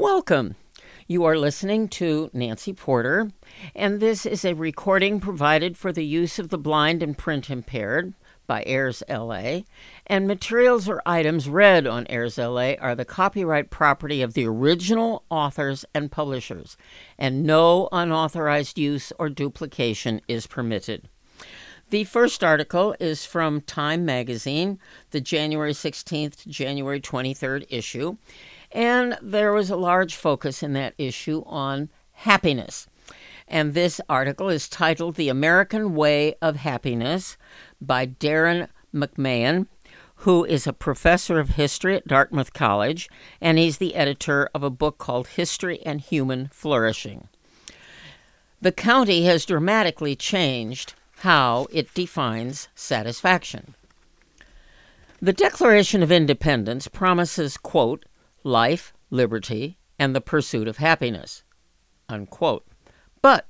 Welcome. 0.00 0.54
You 1.08 1.24
are 1.24 1.36
listening 1.36 1.86
to 1.88 2.30
Nancy 2.32 2.72
Porter, 2.72 3.32
and 3.76 4.00
this 4.00 4.24
is 4.24 4.46
a 4.46 4.54
recording 4.54 5.20
provided 5.20 5.76
for 5.76 5.92
the 5.92 6.06
use 6.06 6.38
of 6.38 6.48
the 6.48 6.56
blind 6.56 7.02
and 7.02 7.18
print 7.18 7.50
impaired 7.50 8.14
by 8.46 8.62
Airs 8.64 9.02
LA, 9.10 9.60
and 10.06 10.26
materials 10.26 10.88
or 10.88 11.02
items 11.04 11.50
read 11.50 11.86
on 11.86 12.06
Airs 12.08 12.38
LA 12.38 12.76
are 12.80 12.94
the 12.94 13.04
copyright 13.04 13.68
property 13.68 14.22
of 14.22 14.32
the 14.32 14.46
original 14.46 15.22
authors 15.28 15.84
and 15.94 16.10
publishers, 16.10 16.78
and 17.18 17.44
no 17.44 17.90
unauthorized 17.92 18.78
use 18.78 19.12
or 19.18 19.28
duplication 19.28 20.22
is 20.26 20.46
permitted. 20.46 21.10
The 21.90 22.04
first 22.04 22.44
article 22.44 22.94
is 23.00 23.26
from 23.26 23.62
Time 23.62 24.04
Magazine, 24.04 24.78
the 25.10 25.20
January 25.20 25.72
16th 25.72 26.36
to 26.36 26.48
January 26.48 27.00
23rd 27.00 27.66
issue, 27.68 28.16
and 28.72 29.18
there 29.20 29.52
was 29.52 29.70
a 29.70 29.76
large 29.76 30.14
focus 30.14 30.62
in 30.62 30.72
that 30.74 30.94
issue 30.98 31.42
on 31.46 31.90
happiness. 32.12 32.86
And 33.48 33.74
this 33.74 34.00
article 34.08 34.48
is 34.48 34.68
titled 34.68 35.16
The 35.16 35.28
American 35.28 35.94
Way 35.94 36.34
of 36.40 36.56
Happiness 36.56 37.36
by 37.80 38.04
Darrin 38.04 38.68
McMahon, 38.94 39.66
who 40.16 40.44
is 40.44 40.66
a 40.66 40.72
professor 40.72 41.40
of 41.40 41.50
history 41.50 41.96
at 41.96 42.06
Dartmouth 42.06 42.52
College, 42.52 43.08
and 43.40 43.58
he's 43.58 43.78
the 43.78 43.94
editor 43.94 44.48
of 44.54 44.62
a 44.62 44.70
book 44.70 44.98
called 44.98 45.28
History 45.28 45.80
and 45.84 46.00
Human 46.00 46.48
Flourishing. 46.48 47.28
The 48.60 48.72
county 48.72 49.24
has 49.24 49.46
dramatically 49.46 50.14
changed 50.14 50.94
how 51.20 51.66
it 51.72 51.92
defines 51.94 52.68
satisfaction. 52.74 53.74
The 55.22 55.32
Declaration 55.32 56.02
of 56.02 56.12
Independence 56.12 56.86
promises, 56.86 57.56
quote, 57.56 58.04
life, 58.42 58.92
liberty, 59.10 59.78
and 59.98 60.14
the 60.14 60.20
pursuit 60.20 60.68
of 60.68 60.78
happiness. 60.78 61.42
Unquote. 62.08 62.66
But 63.22 63.46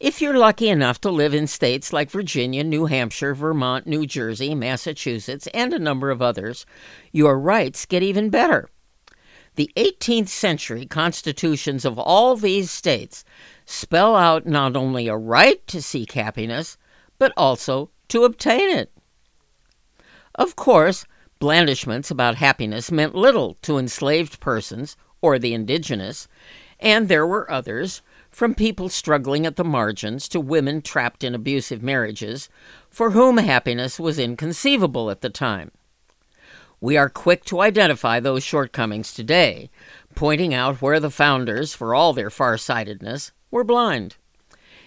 if 0.00 0.20
you're 0.20 0.36
lucky 0.36 0.68
enough 0.68 1.00
to 1.02 1.10
live 1.10 1.34
in 1.34 1.46
states 1.46 1.92
like 1.92 2.10
Virginia, 2.10 2.64
New 2.64 2.86
Hampshire, 2.86 3.34
Vermont, 3.34 3.86
New 3.86 4.06
Jersey, 4.06 4.54
Massachusetts, 4.54 5.46
and 5.54 5.72
a 5.72 5.78
number 5.78 6.10
of 6.10 6.20
others, 6.20 6.66
your 7.12 7.38
rights 7.38 7.86
get 7.86 8.02
even 8.02 8.30
better. 8.30 8.68
The 9.56 9.70
18th 9.76 10.28
century 10.28 10.84
constitutions 10.84 11.84
of 11.84 11.98
all 11.98 12.34
these 12.34 12.70
states 12.70 13.24
spell 13.64 14.16
out 14.16 14.46
not 14.46 14.74
only 14.74 15.06
a 15.06 15.16
right 15.16 15.64
to 15.68 15.80
seek 15.80 16.12
happiness, 16.12 16.76
but 17.18 17.32
also 17.36 17.90
to 18.08 18.24
obtain 18.24 18.68
it. 18.76 18.90
Of 20.34 20.56
course, 20.56 21.06
Blandishments 21.38 22.10
about 22.10 22.36
happiness 22.36 22.90
meant 22.90 23.14
little 23.14 23.54
to 23.62 23.78
enslaved 23.78 24.40
persons 24.40 24.96
or 25.20 25.38
the 25.38 25.54
indigenous, 25.54 26.28
and 26.80 27.08
there 27.08 27.26
were 27.26 27.50
others, 27.50 28.02
from 28.30 28.54
people 28.54 28.88
struggling 28.88 29.46
at 29.46 29.56
the 29.56 29.64
margins 29.64 30.28
to 30.28 30.40
women 30.40 30.82
trapped 30.82 31.22
in 31.22 31.34
abusive 31.34 31.82
marriages, 31.82 32.48
for 32.90 33.12
whom 33.12 33.38
happiness 33.38 34.00
was 34.00 34.18
inconceivable 34.18 35.10
at 35.10 35.20
the 35.20 35.30
time. 35.30 35.70
We 36.80 36.96
are 36.96 37.08
quick 37.08 37.44
to 37.46 37.60
identify 37.60 38.20
those 38.20 38.42
shortcomings 38.42 39.14
today, 39.14 39.70
pointing 40.14 40.52
out 40.52 40.82
where 40.82 41.00
the 41.00 41.10
founders, 41.10 41.74
for 41.74 41.94
all 41.94 42.12
their 42.12 42.28
farsightedness, 42.28 43.32
were 43.50 43.64
blind. 43.64 44.16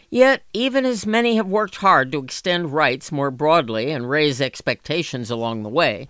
Yet, 0.09 0.44
even 0.53 0.86
as 0.86 1.06
many 1.06 1.36
have 1.38 1.48
worked 1.48 1.78
hard 1.78 2.12
to 2.12 2.23
extend 2.23 2.73
rights 2.73 3.12
more 3.12 3.31
broadly 3.31 3.92
and 3.92 4.09
raise 4.09 4.40
expectations 4.40 5.31
along 5.31 5.64
the 5.64 5.70
way, 5.70 6.09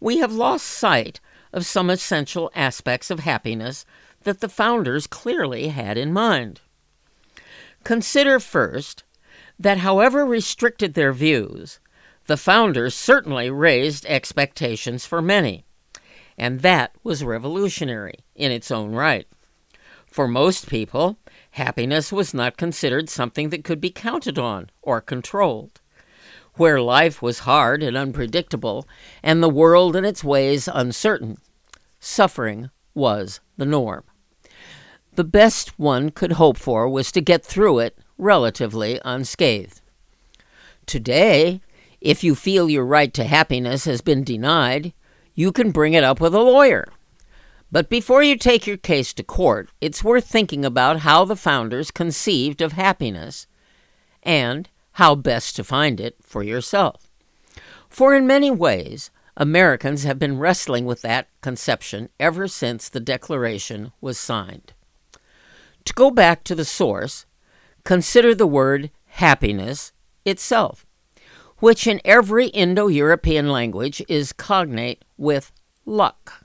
we 0.00 0.18
have 0.18 0.32
lost 0.32 0.64
sight 0.66 1.20
of 1.52 1.66
some 1.66 1.90
essential 1.90 2.50
aspects 2.54 3.10
of 3.10 3.20
happiness 3.20 3.84
that 4.22 4.40
the 4.40 4.48
founders 4.48 5.06
clearly 5.06 5.68
had 5.68 5.96
in 5.96 6.12
mind. 6.12 6.60
Consider 7.84 8.38
first 8.40 9.04
that, 9.58 9.78
however 9.78 10.24
restricted 10.26 10.94
their 10.94 11.12
views, 11.12 11.80
the 12.26 12.36
founders 12.36 12.94
certainly 12.94 13.50
raised 13.50 14.04
expectations 14.06 15.06
for 15.06 15.22
many, 15.22 15.64
and 16.36 16.60
that 16.60 16.92
was 17.02 17.24
revolutionary 17.24 18.16
in 18.34 18.52
its 18.52 18.70
own 18.70 18.92
right. 18.92 19.26
For 20.06 20.28
most 20.28 20.68
people, 20.68 21.18
happiness 21.52 22.12
was 22.12 22.34
not 22.34 22.56
considered 22.56 23.08
something 23.08 23.48
that 23.50 23.64
could 23.64 23.80
be 23.80 23.90
counted 23.90 24.38
on 24.38 24.70
or 24.82 25.00
controlled 25.00 25.80
where 26.58 26.80
life 26.80 27.22
was 27.22 27.40
hard 27.40 27.82
and 27.82 27.96
unpredictable, 27.96 28.86
and 29.22 29.42
the 29.42 29.48
world 29.48 29.96
and 29.96 30.06
its 30.06 30.24
ways 30.24 30.68
uncertain, 30.72 31.38
suffering 32.00 32.70
was 32.94 33.40
the 33.56 33.66
norm. 33.66 34.04
The 35.14 35.24
best 35.24 35.78
one 35.78 36.10
could 36.10 36.32
hope 36.32 36.56
for 36.56 36.88
was 36.88 37.10
to 37.12 37.20
get 37.20 37.44
through 37.44 37.80
it 37.80 37.98
relatively 38.18 39.00
unscathed. 39.04 39.80
Today, 40.86 41.60
if 42.00 42.22
you 42.22 42.34
feel 42.34 42.70
your 42.70 42.84
right 42.84 43.12
to 43.14 43.24
happiness 43.24 43.84
has 43.84 44.00
been 44.00 44.24
denied, 44.24 44.92
you 45.34 45.52
can 45.52 45.70
bring 45.70 45.94
it 45.94 46.04
up 46.04 46.20
with 46.20 46.34
a 46.34 46.40
lawyer. 46.40 46.88
But 47.70 47.90
before 47.90 48.22
you 48.22 48.36
take 48.36 48.66
your 48.66 48.76
case 48.76 49.12
to 49.14 49.22
court, 49.22 49.68
it's 49.80 50.02
worth 50.02 50.26
thinking 50.26 50.64
about 50.64 51.00
how 51.00 51.24
the 51.24 51.36
founders 51.36 51.90
conceived 51.90 52.62
of 52.62 52.72
happiness 52.72 53.46
and 54.22 54.68
how 54.98 55.14
best 55.14 55.54
to 55.54 55.62
find 55.62 56.00
it 56.00 56.16
for 56.20 56.42
yourself. 56.42 57.08
For 57.88 58.16
in 58.16 58.26
many 58.26 58.50
ways, 58.50 59.12
Americans 59.36 60.02
have 60.02 60.18
been 60.18 60.40
wrestling 60.40 60.84
with 60.86 61.02
that 61.02 61.28
conception 61.40 62.08
ever 62.18 62.48
since 62.48 62.88
the 62.88 62.98
Declaration 62.98 63.92
was 64.00 64.18
signed. 64.18 64.72
To 65.84 65.92
go 65.92 66.10
back 66.10 66.42
to 66.44 66.56
the 66.56 66.64
source, 66.64 67.26
consider 67.84 68.34
the 68.34 68.48
word 68.48 68.90
happiness 69.06 69.92
itself, 70.24 70.84
which 71.58 71.86
in 71.86 72.00
every 72.04 72.48
Indo 72.48 72.88
European 72.88 73.50
language 73.50 74.02
is 74.08 74.32
cognate 74.32 75.04
with 75.16 75.52
luck. 75.86 76.44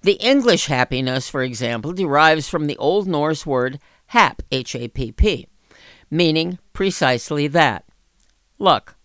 The 0.00 0.14
English 0.14 0.66
happiness, 0.66 1.28
for 1.28 1.44
example, 1.44 1.92
derives 1.92 2.48
from 2.48 2.66
the 2.66 2.76
Old 2.78 3.06
Norse 3.06 3.46
word 3.46 3.78
hap, 4.06 4.42
H 4.50 4.74
A 4.74 4.88
P 4.88 5.12
P, 5.12 5.46
meaning 6.12 6.58
precisely 6.74 7.48
that 7.48 7.86
luck. 8.58 8.96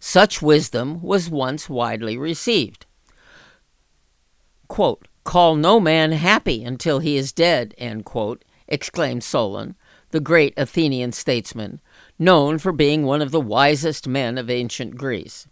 Such 0.00 0.40
wisdom 0.40 1.02
was 1.02 1.28
once 1.28 1.68
widely 1.68 2.16
received. 2.16 2.86
Quote, 4.66 5.06
Call 5.22 5.54
no 5.54 5.78
man 5.78 6.12
happy 6.12 6.64
until 6.64 6.98
he 6.98 7.18
is 7.18 7.32
dead, 7.32 7.74
quote, 8.04 8.42
exclaimed 8.66 9.22
Solon, 9.22 9.76
the 10.10 10.20
great 10.20 10.54
Athenian 10.56 11.12
statesman, 11.12 11.80
known 12.18 12.58
for 12.58 12.72
being 12.72 13.04
one 13.04 13.20
of 13.20 13.30
the 13.30 13.40
wisest 13.40 14.08
men 14.08 14.38
of 14.38 14.48
ancient 14.48 14.96
Greece. 14.96 15.46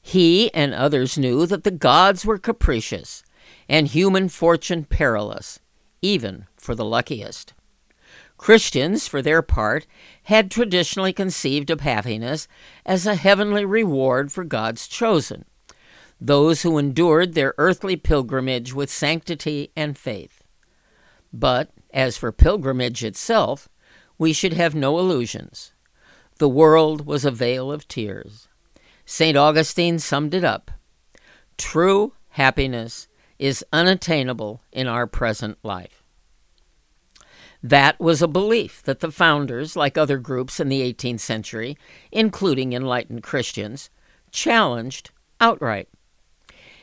He 0.00 0.52
and 0.52 0.74
others 0.74 1.16
knew 1.16 1.46
that 1.46 1.62
the 1.62 1.70
gods 1.70 2.26
were 2.26 2.38
capricious 2.38 3.22
and 3.68 3.86
human 3.86 4.28
fortune 4.28 4.84
perilous, 4.84 5.60
even 6.00 6.46
for 6.56 6.74
the 6.74 6.84
luckiest. 6.84 7.54
Christians, 8.42 9.06
for 9.06 9.22
their 9.22 9.40
part, 9.40 9.86
had 10.24 10.50
traditionally 10.50 11.12
conceived 11.12 11.70
of 11.70 11.82
happiness 11.82 12.48
as 12.84 13.06
a 13.06 13.14
heavenly 13.14 13.64
reward 13.64 14.32
for 14.32 14.42
God's 14.42 14.88
chosen, 14.88 15.44
those 16.20 16.62
who 16.62 16.76
endured 16.76 17.34
their 17.34 17.54
earthly 17.56 17.94
pilgrimage 17.94 18.74
with 18.74 18.90
sanctity 18.90 19.70
and 19.76 19.96
faith. 19.96 20.42
But 21.32 21.70
as 21.94 22.16
for 22.16 22.32
pilgrimage 22.32 23.04
itself, 23.04 23.68
we 24.18 24.32
should 24.32 24.54
have 24.54 24.74
no 24.74 24.98
illusions. 24.98 25.72
The 26.38 26.48
world 26.48 27.06
was 27.06 27.24
a 27.24 27.30
vale 27.30 27.70
of 27.70 27.86
tears. 27.86 28.48
St. 29.06 29.36
Augustine 29.36 30.00
summed 30.00 30.34
it 30.34 30.42
up 30.42 30.72
True 31.56 32.14
happiness 32.30 33.06
is 33.38 33.64
unattainable 33.72 34.62
in 34.72 34.88
our 34.88 35.06
present 35.06 35.58
life. 35.62 36.01
That 37.62 38.00
was 38.00 38.20
a 38.20 38.28
belief 38.28 38.82
that 38.82 39.00
the 39.00 39.12
founders, 39.12 39.76
like 39.76 39.96
other 39.96 40.18
groups 40.18 40.58
in 40.58 40.68
the 40.68 40.80
18th 40.80 41.20
century, 41.20 41.78
including 42.10 42.72
enlightened 42.72 43.22
Christians, 43.22 43.88
challenged 44.32 45.10
outright. 45.40 45.88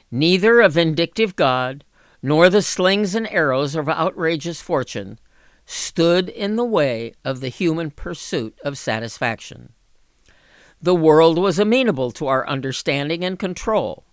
Neither 0.10 0.62
a 0.62 0.70
vindictive 0.70 1.36
God 1.36 1.84
nor 2.22 2.50
the 2.50 2.62
slings 2.62 3.14
and 3.14 3.28
arrows 3.30 3.76
of 3.76 3.90
outrageous 3.90 4.62
fortune 4.62 5.20
stood 5.66 6.30
in 6.30 6.56
the 6.56 6.66
way 6.66 7.14
of 7.24 7.42
the 7.42 7.50
human 7.50 7.92
pursuit 7.92 8.58
of 8.64 8.78
satisfaction. 8.78 9.74
The 10.82 10.96
world 10.96 11.38
was 11.38 11.60
amenable 11.60 12.12
to 12.12 12.28
our 12.28 12.48
understanding 12.48 13.24
and 13.24 13.38
control, 13.38 14.06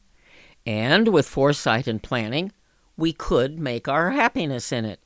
and 0.67 1.09
with 1.09 1.29
foresight 1.29 1.87
and 1.87 2.03
planning, 2.03 2.53
we 2.97 3.13
could 3.13 3.59
make 3.59 3.87
our 3.87 4.11
happiness 4.11 4.73
in 4.73 4.85
it. 4.85 5.01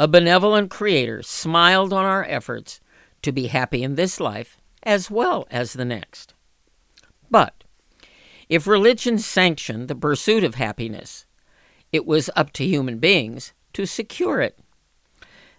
A 0.00 0.06
benevolent 0.06 0.70
Creator 0.70 1.22
smiled 1.24 1.92
on 1.92 2.04
our 2.04 2.24
efforts 2.24 2.80
to 3.22 3.32
be 3.32 3.48
happy 3.48 3.82
in 3.82 3.96
this 3.96 4.20
life 4.20 4.56
as 4.84 5.10
well 5.10 5.44
as 5.50 5.72
the 5.72 5.84
next. 5.84 6.34
But 7.28 7.64
if 8.48 8.68
religion 8.68 9.18
sanctioned 9.18 9.88
the 9.88 9.96
pursuit 9.96 10.44
of 10.44 10.54
happiness, 10.54 11.26
It 11.92 12.06
was 12.06 12.30
up 12.36 12.52
to 12.54 12.64
human 12.64 12.98
beings 12.98 13.52
to 13.72 13.86
secure 13.86 14.40
it. 14.40 14.58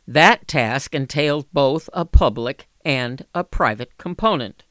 That 0.08 0.48
task 0.48 0.94
entailed 0.94 1.52
both 1.52 1.90
a 1.94 2.06
public 2.06 2.68
and 2.86 3.26
a 3.34 3.44
private 3.44 3.98
component. 3.98 4.64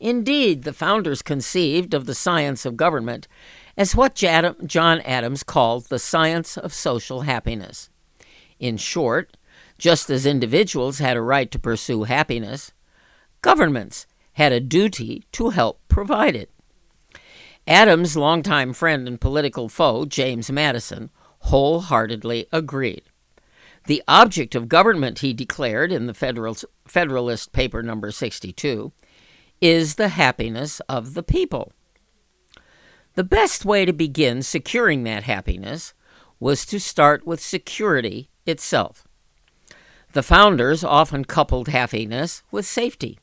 Indeed, 0.00 0.64
the 0.64 0.72
founders 0.72 1.22
conceived 1.22 1.94
of 1.94 2.06
the 2.06 2.14
science 2.14 2.66
of 2.66 2.76
government 2.76 3.28
as 3.76 3.94
what 3.94 4.14
John 4.16 5.00
Adams 5.00 5.42
called 5.44 5.86
the 5.86 5.98
science 5.98 6.56
of 6.56 6.74
social 6.74 7.22
happiness. 7.22 7.88
In 8.62 8.76
short, 8.76 9.36
just 9.76 10.08
as 10.08 10.24
individuals 10.24 11.00
had 11.00 11.16
a 11.16 11.20
right 11.20 11.50
to 11.50 11.58
pursue 11.58 12.04
happiness, 12.04 12.70
governments 13.42 14.06
had 14.34 14.52
a 14.52 14.60
duty 14.60 15.24
to 15.32 15.50
help 15.50 15.80
provide 15.88 16.36
it. 16.36 16.48
Adams' 17.66 18.16
longtime 18.16 18.72
friend 18.72 19.08
and 19.08 19.20
political 19.20 19.68
foe, 19.68 20.04
James 20.04 20.48
Madison, 20.48 21.10
wholeheartedly 21.40 22.46
agreed. 22.52 23.02
The 23.88 24.00
object 24.06 24.54
of 24.54 24.68
government, 24.68 25.18
he 25.18 25.32
declared 25.32 25.90
in 25.90 26.06
the 26.06 26.14
Federalist 26.14 27.52
paper 27.52 27.82
number 27.82 28.12
62, 28.12 28.92
is 29.60 29.96
the 29.96 30.10
happiness 30.10 30.78
of 30.88 31.14
the 31.14 31.24
people. 31.24 31.72
The 33.14 33.24
best 33.24 33.64
way 33.64 33.84
to 33.84 33.92
begin 33.92 34.40
securing 34.42 35.02
that 35.02 35.24
happiness 35.24 35.94
was 36.38 36.64
to 36.66 36.78
start 36.78 37.26
with 37.26 37.40
security 37.40 38.28
itself. 38.46 39.06
The 40.12 40.22
founders 40.22 40.84
often 40.84 41.24
coupled 41.24 41.68
happiness 41.68 42.42
with 42.50 42.66
safety, 42.66 43.18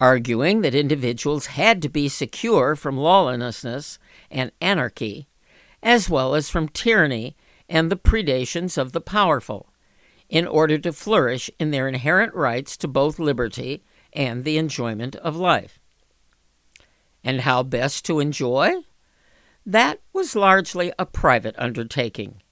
arguing 0.00 0.60
that 0.60 0.74
individuals 0.74 1.46
had 1.46 1.80
to 1.82 1.88
be 1.88 2.08
secure 2.08 2.76
from 2.76 2.98
lawlessness 2.98 3.98
and 4.30 4.52
anarchy, 4.60 5.26
as 5.82 6.10
well 6.10 6.34
as 6.34 6.50
from 6.50 6.68
tyranny 6.68 7.36
and 7.68 7.90
the 7.90 7.96
predations 7.96 8.76
of 8.76 8.92
the 8.92 9.00
powerful, 9.00 9.72
in 10.28 10.46
order 10.46 10.78
to 10.78 10.92
flourish 10.92 11.50
in 11.58 11.70
their 11.70 11.88
inherent 11.88 12.34
rights 12.34 12.76
to 12.76 12.88
both 12.88 13.18
liberty 13.18 13.82
and 14.12 14.44
the 14.44 14.58
enjoyment 14.58 15.16
of 15.16 15.36
life. 15.36 15.78
And 17.22 17.42
how 17.42 17.62
best 17.62 18.04
to 18.06 18.20
enjoy? 18.20 18.72
That 19.64 20.00
was 20.12 20.36
largely 20.36 20.92
a 20.98 21.06
private 21.06 21.54
undertaking, 21.56 22.42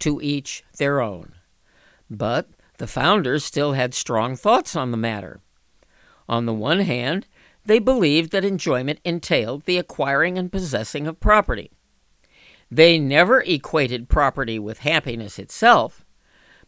to 0.00 0.20
each 0.22 0.64
their 0.78 1.00
own. 1.00 1.34
But 2.10 2.48
the 2.78 2.86
founders 2.86 3.44
still 3.44 3.72
had 3.72 3.94
strong 3.94 4.36
thoughts 4.36 4.74
on 4.76 4.90
the 4.90 4.96
matter. 4.96 5.40
On 6.28 6.46
the 6.46 6.54
one 6.54 6.80
hand, 6.80 7.26
they 7.64 7.78
believed 7.78 8.30
that 8.32 8.44
enjoyment 8.44 9.00
entailed 9.04 9.64
the 9.64 9.78
acquiring 9.78 10.38
and 10.38 10.52
possessing 10.52 11.06
of 11.06 11.20
property. 11.20 11.70
They 12.70 12.98
never 12.98 13.40
equated 13.42 14.08
property 14.08 14.58
with 14.58 14.80
happiness 14.80 15.38
itself, 15.38 16.04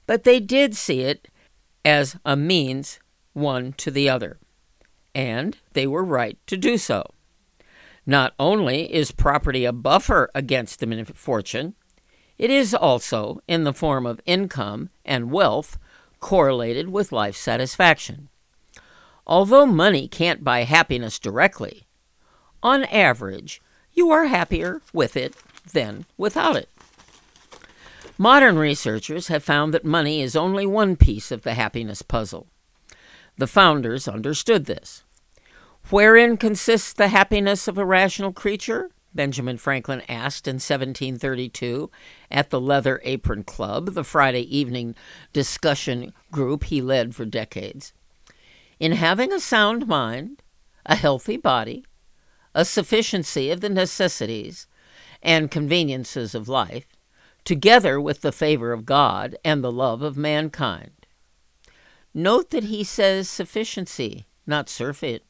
but 0.07 0.25
they 0.25 0.41
did 0.41 0.77
see 0.77 1.01
it 1.01 1.29
as 1.85 2.17
a 2.25 2.37
means 2.37 3.01
one 3.33 3.73
to 3.75 3.91
the 3.91 4.09
other, 4.09 4.39
and 5.15 5.59
they 5.73 5.87
were 5.87 6.05
right 6.05 6.39
to 6.47 6.57
do 6.57 6.79
so. 6.79 7.11
Not 8.07 8.35
only 8.39 8.93
is 8.93 9.11
property 9.11 9.65
a 9.65 9.73
buffer 9.73 10.31
against 10.35 10.79
the 10.79 10.87
misfortune, 10.87 11.75
it 12.39 12.51
is 12.51 12.75
also, 12.75 13.41
in 13.49 13.65
the 13.65 13.73
form 13.73 14.07
of 14.07 14.21
income 14.27 14.91
and 15.05 15.31
wealth, 15.31 15.79
correlated 16.21 16.89
with 16.89 17.13
life 17.13 17.37
satisfaction. 17.37 18.29
Although 19.27 19.67
money 19.67 20.07
can't 20.09 20.45
buy 20.45 20.65
happiness 20.65 21.19
directly, 21.19 21.87
on 22.63 22.85
average, 22.85 23.61
you 23.93 24.11
are 24.11 24.27
happier 24.27 24.83
with 24.93 25.17
it 25.17 25.35
than 25.73 26.05
without 26.17 26.57
it. 26.57 26.69
Modern 28.19 28.59
researchers 28.59 29.29
have 29.29 29.45
found 29.45 29.75
that 29.75 29.85
money 29.85 30.23
is 30.23 30.37
only 30.37 30.67
one 30.67 30.97
piece 30.97 31.31
of 31.31 31.43
the 31.43 31.55
happiness 31.55 32.03
puzzle. 32.03 32.47
The 33.37 33.47
founders 33.47 34.09
understood 34.09 34.65
this. 34.65 35.03
Wherein 35.91 36.37
consists 36.37 36.93
the 36.93 37.09
happiness 37.09 37.69
of 37.69 37.79
a 37.79 37.85
rational 37.85 38.33
creature? 38.33 38.91
Benjamin 39.17 39.57
Franklin 39.57 40.03
asked 40.09 40.47
in 40.47 40.57
1732 40.57 41.91
at 42.31 42.51
the 42.51 42.61
Leather 42.61 43.01
Apron 43.03 43.43
Club, 43.43 43.95
the 43.95 44.05
Friday 44.05 44.43
evening 44.57 44.95
discussion 45.33 46.13
group 46.31 46.65
he 46.65 46.81
led 46.81 47.15
for 47.15 47.25
decades. 47.25 47.93
In 48.79 48.93
having 48.93 49.33
a 49.33 49.41
sound 49.41 49.87
mind, 49.89 50.43
a 50.85 50.95
healthy 50.95 51.37
body, 51.37 51.85
a 52.55 52.65
sufficiency 52.65 53.51
of 53.51 53.61
the 53.61 53.69
necessities 53.69 54.67
and 55.23 55.51
conveniences 55.51 56.35
of 56.35 56.49
life, 56.49 56.87
together 57.45 58.01
with 58.01 58.21
the 58.21 58.33
favor 58.33 58.73
of 58.73 58.87
God 58.87 59.37
and 59.45 59.63
the 59.63 59.73
love 59.73 60.03
of 60.03 60.17
mankind. 60.17 61.07
Note 62.15 62.51
that 62.51 62.65
he 62.65 62.83
says 62.83 63.29
sufficiency, 63.29 64.27
not 64.47 64.71
surfeit. 64.71 65.26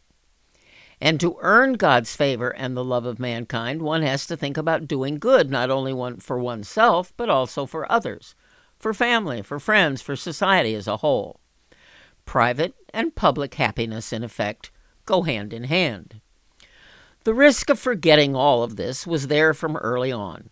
And 1.01 1.21
to 1.21 1.37
earn 1.41 1.75
God's 1.75 2.17
favor 2.17 2.49
and 2.49 2.77
the 2.77 2.85
love 2.85 3.05
of 3.05 3.19
mankind, 3.19 3.83
one 3.83 4.03
has 4.03 4.27
to 4.27 4.37
think 4.37 4.57
about 4.57 4.89
doing 4.89 5.19
good, 5.19 5.51
not 5.51 5.71
only 5.71 5.93
one 5.93 6.19
for 6.19 6.39
oneself, 6.39 7.13
but 7.17 7.29
also 7.29 7.67
for 7.67 7.91
others, 7.93 8.35
for 8.79 8.95
family, 8.95 9.43
for 9.43 9.61
friends, 9.61 10.01
for 10.01 10.17
society 10.17 10.75
as 10.75 10.87
a 10.87 10.99
whole. 10.99 11.41
Private 12.25 12.75
and 12.95 13.15
public 13.15 13.55
happiness, 13.55 14.13
in 14.13 14.25
effect, 14.25 14.71
go 15.05 15.23
hand 15.23 15.53
in 15.53 15.65
hand. 15.65 16.21
The 17.25 17.35
risk 17.35 17.69
of 17.71 17.79
forgetting 17.79 18.35
all 18.35 18.63
of 18.63 18.77
this 18.77 19.07
was 19.07 19.27
there 19.27 19.53
from 19.53 19.77
early 19.77 20.13
on. 20.13 20.51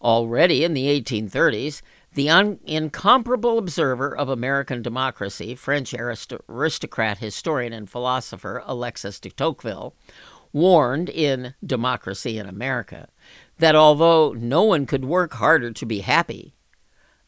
Already 0.00 0.64
in 0.64 0.72
the 0.72 0.86
1830s, 0.86 1.82
the 2.14 2.28
un- 2.28 2.58
incomparable 2.64 3.58
observer 3.58 4.16
of 4.16 4.28
American 4.28 4.82
democracy, 4.82 5.54
French 5.54 5.94
arist- 5.94 6.32
aristocrat, 6.48 7.18
historian, 7.18 7.72
and 7.72 7.88
philosopher 7.88 8.62
Alexis 8.66 9.20
de 9.20 9.30
Tocqueville, 9.30 9.94
warned 10.52 11.08
in 11.08 11.54
Democracy 11.64 12.38
in 12.38 12.46
America 12.46 13.08
that 13.58 13.76
although 13.76 14.32
no 14.32 14.62
one 14.62 14.86
could 14.86 15.04
work 15.04 15.34
harder 15.34 15.70
to 15.70 15.86
be 15.86 16.00
happy, 16.00 16.54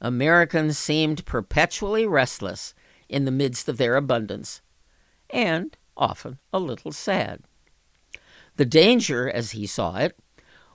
Americans 0.01 0.77
seemed 0.77 1.25
perpetually 1.25 2.07
restless 2.07 2.75
in 3.09 3.25
the 3.25 3.31
midst 3.31 3.69
of 3.69 3.77
their 3.77 3.95
abundance, 3.95 4.63
and 5.31 5.77
often 5.97 6.39
a 6.53 6.59
little 6.59 6.91
sad. 6.91 7.43
The 8.57 8.65
danger, 8.65 9.31
as 9.31 9.53
he 9.53 9.67
saw 9.67 9.97
it, 9.97 10.19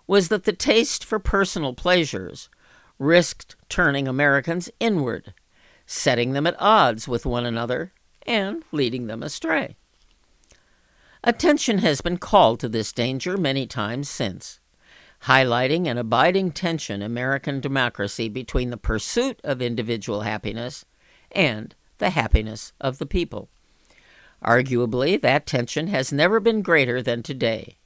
was 0.07 0.29
that 0.29 0.45
the 0.45 0.53
taste 0.53 1.03
for 1.03 1.19
personal 1.19 1.73
pleasures 1.73 2.49
risked 2.99 3.55
turning 3.69 4.07
Americans 4.07 4.69
inward, 4.79 5.33
setting 5.85 6.33
them 6.33 6.47
at 6.47 6.55
odds 6.59 7.07
with 7.07 7.25
one 7.25 7.45
another, 7.45 7.93
and 8.25 8.63
leading 8.71 9.07
them 9.07 9.23
astray. 9.23 9.75
Attention 11.23 11.79
has 11.79 12.01
been 12.01 12.17
called 12.17 12.59
to 12.59 12.69
this 12.69 12.91
danger 12.91 13.37
many 13.37 13.65
times 13.65 14.09
since, 14.09 14.59
highlighting 15.23 15.87
an 15.87 15.97
abiding 15.97 16.51
tension 16.51 17.01
in 17.01 17.05
American 17.05 17.59
democracy 17.59 18.29
between 18.29 18.69
the 18.69 18.77
pursuit 18.77 19.39
of 19.43 19.61
individual 19.61 20.21
happiness 20.21 20.85
and 21.31 21.75
the 21.97 22.11
happiness 22.11 22.73
of 22.79 22.97
the 22.97 23.05
people. 23.05 23.49
Arguably, 24.43 25.19
that 25.19 25.47
tension 25.47 25.87
has 25.87 26.13
never 26.13 26.39
been 26.39 26.61
greater 26.61 27.01
than 27.01 27.23
today, 27.23 27.77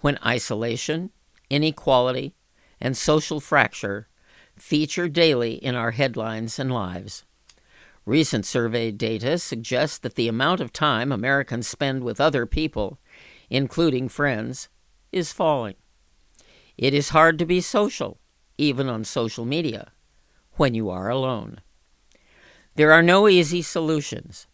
when 0.00 0.18
isolation, 0.24 1.10
inequality, 1.50 2.34
and 2.80 2.96
social 2.96 3.40
fracture 3.40 4.08
feature 4.56 5.08
daily 5.08 5.54
in 5.54 5.74
our 5.74 5.92
headlines 5.92 6.58
and 6.58 6.72
lives. 6.72 7.24
Recent 8.06 8.44
survey 8.44 8.90
data 8.90 9.38
suggests 9.38 9.98
that 9.98 10.14
the 10.14 10.28
amount 10.28 10.60
of 10.60 10.72
time 10.72 11.10
Americans 11.10 11.66
spend 11.66 12.04
with 12.04 12.20
other 12.20 12.44
people, 12.44 12.98
including 13.48 14.08
friends, 14.08 14.68
is 15.10 15.32
falling. 15.32 15.76
It 16.76 16.92
is 16.92 17.10
hard 17.10 17.38
to 17.38 17.46
be 17.46 17.60
social, 17.60 18.18
even 18.58 18.88
on 18.88 19.04
social 19.04 19.44
media, 19.44 19.92
when 20.52 20.74
you 20.74 20.90
are 20.90 21.08
alone. 21.08 21.60
There 22.74 22.92
are 22.92 23.02
no 23.02 23.28
easy 23.28 23.62
solutions, 23.62 24.48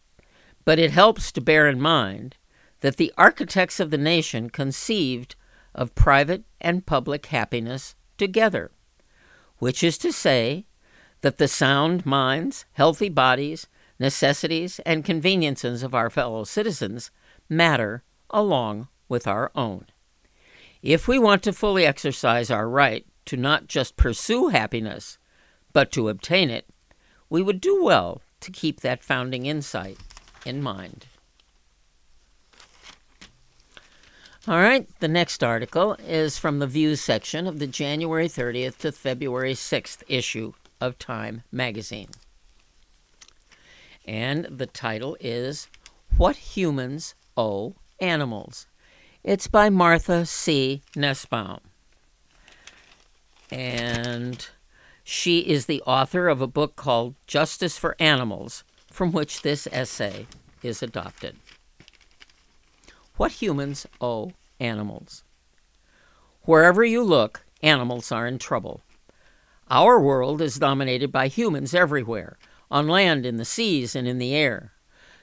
but 0.64 0.78
it 0.78 0.92
helps 0.92 1.32
to 1.32 1.40
bear 1.40 1.68
in 1.68 1.80
mind 1.80 2.36
that 2.80 2.96
the 2.98 3.12
architects 3.18 3.80
of 3.80 3.90
the 3.90 3.98
nation 3.98 4.50
conceived 4.50 5.34
of 5.74 5.94
private 5.94 6.44
and 6.60 6.86
public 6.86 7.26
happiness 7.26 7.94
together 8.16 8.70
which 9.60 9.84
is 9.84 9.96
to 9.98 10.12
say, 10.12 10.66
that 11.20 11.38
the 11.38 11.48
sound 11.48 12.04
minds, 12.04 12.64
healthy 12.72 13.08
bodies, 13.08 13.66
necessities, 13.98 14.80
and 14.86 15.04
conveniences 15.04 15.82
of 15.82 15.94
our 15.94 16.10
fellow 16.10 16.44
citizens 16.44 17.10
matter 17.48 18.02
along 18.30 18.88
with 19.08 19.26
our 19.26 19.50
own. 19.54 19.84
If 20.82 21.06
we 21.06 21.18
want 21.18 21.42
to 21.42 21.52
fully 21.52 21.84
exercise 21.84 22.50
our 22.50 22.68
right 22.68 23.06
to 23.26 23.36
not 23.36 23.66
just 23.66 23.96
pursue 23.96 24.48
happiness, 24.48 25.18
but 25.72 25.92
to 25.92 26.08
obtain 26.08 26.48
it, 26.48 26.66
we 27.28 27.42
would 27.42 27.60
do 27.60 27.84
well 27.84 28.22
to 28.40 28.50
keep 28.50 28.80
that 28.80 29.02
founding 29.02 29.44
insight 29.44 29.98
in 30.46 30.62
mind. 30.62 31.06
All 34.50 34.60
right, 34.60 34.88
the 34.98 35.06
next 35.06 35.44
article 35.44 35.96
is 36.04 36.36
from 36.36 36.58
the 36.58 36.66
Views 36.66 37.00
section 37.00 37.46
of 37.46 37.60
the 37.60 37.68
January 37.68 38.28
30th 38.28 38.78
to 38.78 38.90
February 38.90 39.54
6th 39.54 40.02
issue 40.08 40.54
of 40.80 40.98
Time 40.98 41.44
magazine. 41.52 42.08
And 44.04 44.46
the 44.46 44.66
title 44.66 45.16
is 45.20 45.68
What 46.16 46.34
Humans 46.34 47.14
Owe 47.36 47.76
Animals. 48.00 48.66
It's 49.22 49.46
by 49.46 49.70
Martha 49.70 50.26
C. 50.26 50.82
Nussbaum. 50.96 51.60
And 53.52 54.48
she 55.04 55.38
is 55.42 55.66
the 55.66 55.80
author 55.82 56.26
of 56.26 56.42
a 56.42 56.48
book 56.48 56.74
called 56.74 57.14
Justice 57.28 57.78
for 57.78 57.94
Animals, 58.00 58.64
from 58.90 59.12
which 59.12 59.42
this 59.42 59.68
essay 59.70 60.26
is 60.60 60.82
adopted. 60.82 61.36
What 63.16 63.30
humans 63.32 63.86
owe 64.00 64.32
animals. 64.60 65.24
Wherever 66.42 66.84
you 66.84 67.02
look, 67.02 67.44
animals 67.62 68.12
are 68.12 68.26
in 68.26 68.38
trouble. 68.38 68.82
Our 69.68 70.00
world 70.00 70.42
is 70.42 70.56
dominated 70.56 71.12
by 71.12 71.28
humans 71.28 71.74
everywhere, 71.74 72.38
on 72.70 72.88
land, 72.88 73.24
in 73.26 73.36
the 73.36 73.44
seas, 73.44 73.94
and 73.94 74.06
in 74.06 74.18
the 74.18 74.34
air. 74.34 74.72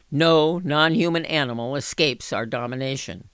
No 0.09 0.59
non 0.59 0.95
human 0.95 1.25
animal 1.25 1.75
escapes 1.75 2.31
our 2.31 2.45
domination, 2.45 3.29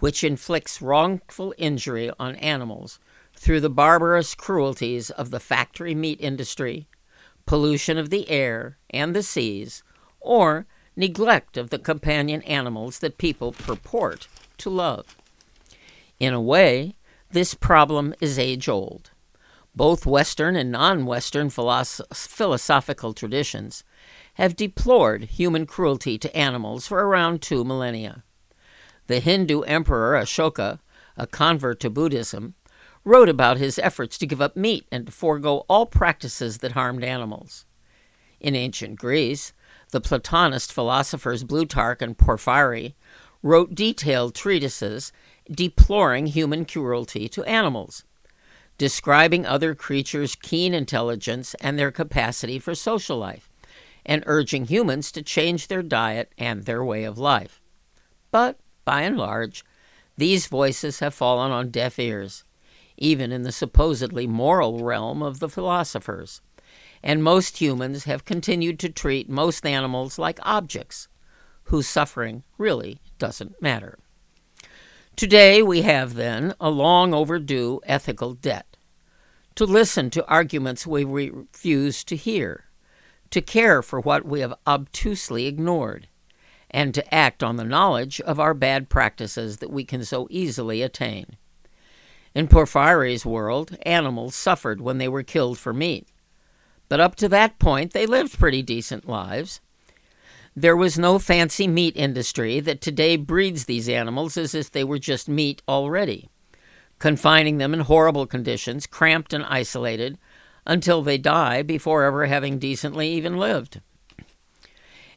which 0.00 0.22
inflicts 0.22 0.82
wrongful 0.82 1.54
injury 1.56 2.10
on 2.18 2.36
animals 2.36 2.98
through 3.34 3.60
the 3.60 3.70
barbarous 3.70 4.34
cruelties 4.34 5.10
of 5.10 5.30
the 5.30 5.40
factory 5.40 5.94
meat 5.94 6.20
industry, 6.20 6.88
pollution 7.46 7.96
of 7.96 8.10
the 8.10 8.28
air 8.28 8.76
and 8.90 9.16
the 9.16 9.22
seas, 9.22 9.82
or 10.20 10.66
neglect 10.94 11.56
of 11.56 11.70
the 11.70 11.78
companion 11.78 12.42
animals 12.42 12.98
that 12.98 13.16
people 13.16 13.52
purport 13.52 14.28
to 14.58 14.68
love. 14.68 15.16
In 16.20 16.34
a 16.34 16.40
way, 16.40 16.96
this 17.30 17.54
problem 17.54 18.14
is 18.20 18.38
age 18.38 18.68
old. 18.68 19.10
Both 19.74 20.04
Western 20.04 20.54
and 20.54 20.70
non 20.70 21.06
Western 21.06 21.48
philosoph- 21.48 22.14
philosophical 22.14 23.14
traditions 23.14 23.82
have 24.34 24.54
deplored 24.54 25.24
human 25.24 25.64
cruelty 25.64 26.18
to 26.18 26.36
animals 26.36 26.86
for 26.86 27.06
around 27.06 27.40
two 27.40 27.64
millennia. 27.64 28.22
The 29.06 29.20
Hindu 29.20 29.62
emperor 29.62 30.20
Ashoka, 30.20 30.80
a 31.16 31.26
convert 31.26 31.80
to 31.80 31.90
Buddhism, 31.90 32.54
wrote 33.02 33.30
about 33.30 33.56
his 33.56 33.78
efforts 33.78 34.18
to 34.18 34.26
give 34.26 34.42
up 34.42 34.56
meat 34.56 34.86
and 34.92 35.06
to 35.06 35.12
forego 35.12 35.64
all 35.68 35.86
practices 35.86 36.58
that 36.58 36.72
harmed 36.72 37.02
animals. 37.02 37.64
In 38.40 38.54
ancient 38.54 38.98
Greece, 38.98 39.54
the 39.90 40.00
Platonist 40.02 40.70
philosophers 40.70 41.44
Plutarch 41.44 42.02
and 42.02 42.16
Porphyry 42.16 42.94
wrote 43.42 43.74
detailed 43.74 44.34
treatises 44.34 45.12
deploring 45.50 46.26
human 46.26 46.64
cruelty 46.64 47.28
to 47.28 47.44
animals, 47.44 48.04
describing 48.78 49.44
other 49.44 49.74
creatures' 49.74 50.34
keen 50.34 50.74
intelligence 50.74 51.54
and 51.60 51.78
their 51.78 51.90
capacity 51.90 52.58
for 52.58 52.74
social 52.74 53.18
life, 53.18 53.50
and 54.06 54.24
urging 54.26 54.66
humans 54.66 55.12
to 55.12 55.22
change 55.22 55.66
their 55.66 55.82
diet 55.82 56.32
and 56.38 56.64
their 56.64 56.84
way 56.84 57.04
of 57.04 57.18
life. 57.18 57.60
But, 58.30 58.58
by 58.84 59.02
and 59.02 59.16
large, 59.16 59.64
these 60.16 60.46
voices 60.46 61.00
have 61.00 61.14
fallen 61.14 61.50
on 61.50 61.70
deaf 61.70 61.98
ears, 61.98 62.44
even 62.96 63.32
in 63.32 63.42
the 63.42 63.52
supposedly 63.52 64.26
moral 64.26 64.84
realm 64.84 65.22
of 65.22 65.40
the 65.40 65.48
philosophers 65.48 66.40
and 67.02 67.24
most 67.24 67.60
humans 67.60 68.04
have 68.04 68.24
continued 68.24 68.78
to 68.80 68.88
treat 68.88 69.28
most 69.28 69.64
animals 69.64 70.18
like 70.18 70.38
objects 70.42 71.08
whose 71.64 71.88
suffering 71.88 72.42
really 72.58 73.00
doesn't 73.18 73.60
matter. 73.62 73.98
Today 75.20 75.60
we 75.60 75.82
have, 75.82 76.14
then, 76.14 76.54
a 76.58 76.70
long 76.70 77.12
overdue 77.12 77.82
ethical 77.84 78.32
debt 78.32 78.78
to 79.54 79.66
listen 79.66 80.08
to 80.08 80.26
arguments 80.26 80.86
we 80.86 81.04
refuse 81.04 82.02
to 82.04 82.16
hear, 82.16 82.64
to 83.28 83.42
care 83.42 83.82
for 83.82 84.00
what 84.00 84.24
we 84.24 84.40
have 84.40 84.54
obtusely 84.66 85.44
ignored, 85.46 86.08
and 86.70 86.94
to 86.94 87.14
act 87.14 87.42
on 87.42 87.56
the 87.56 87.64
knowledge 87.64 88.22
of 88.22 88.40
our 88.40 88.54
bad 88.54 88.88
practices 88.88 89.58
that 89.58 89.70
we 89.70 89.84
can 89.84 90.06
so 90.06 90.26
easily 90.30 90.80
attain. 90.80 91.36
In 92.34 92.48
Porphyry's 92.48 93.26
world, 93.26 93.76
animals 93.82 94.34
suffered 94.34 94.80
when 94.80 94.96
they 94.96 95.08
were 95.08 95.22
killed 95.22 95.58
for 95.58 95.74
meat. 95.74 96.08
But 96.88 96.98
up 97.00 97.14
to 97.16 97.28
that 97.28 97.58
point, 97.58 97.92
they 97.92 98.06
lived 98.06 98.38
pretty 98.38 98.62
decent 98.62 99.06
lives. 99.06 99.60
There 100.56 100.76
was 100.76 100.98
no 100.98 101.20
fancy 101.20 101.68
meat 101.68 101.96
industry 101.96 102.58
that 102.58 102.80
today 102.80 103.16
breeds 103.16 103.66
these 103.66 103.88
animals 103.88 104.36
as 104.36 104.52
if 104.52 104.70
they 104.70 104.82
were 104.82 104.98
just 104.98 105.28
meat 105.28 105.62
already, 105.68 106.28
confining 106.98 107.58
them 107.58 107.72
in 107.72 107.80
horrible 107.80 108.26
conditions, 108.26 108.86
cramped 108.86 109.32
and 109.32 109.44
isolated, 109.44 110.18
until 110.66 111.02
they 111.02 111.18
die 111.18 111.62
before 111.62 112.02
ever 112.02 112.26
having 112.26 112.58
decently 112.58 113.10
even 113.12 113.36
lived. 113.36 113.80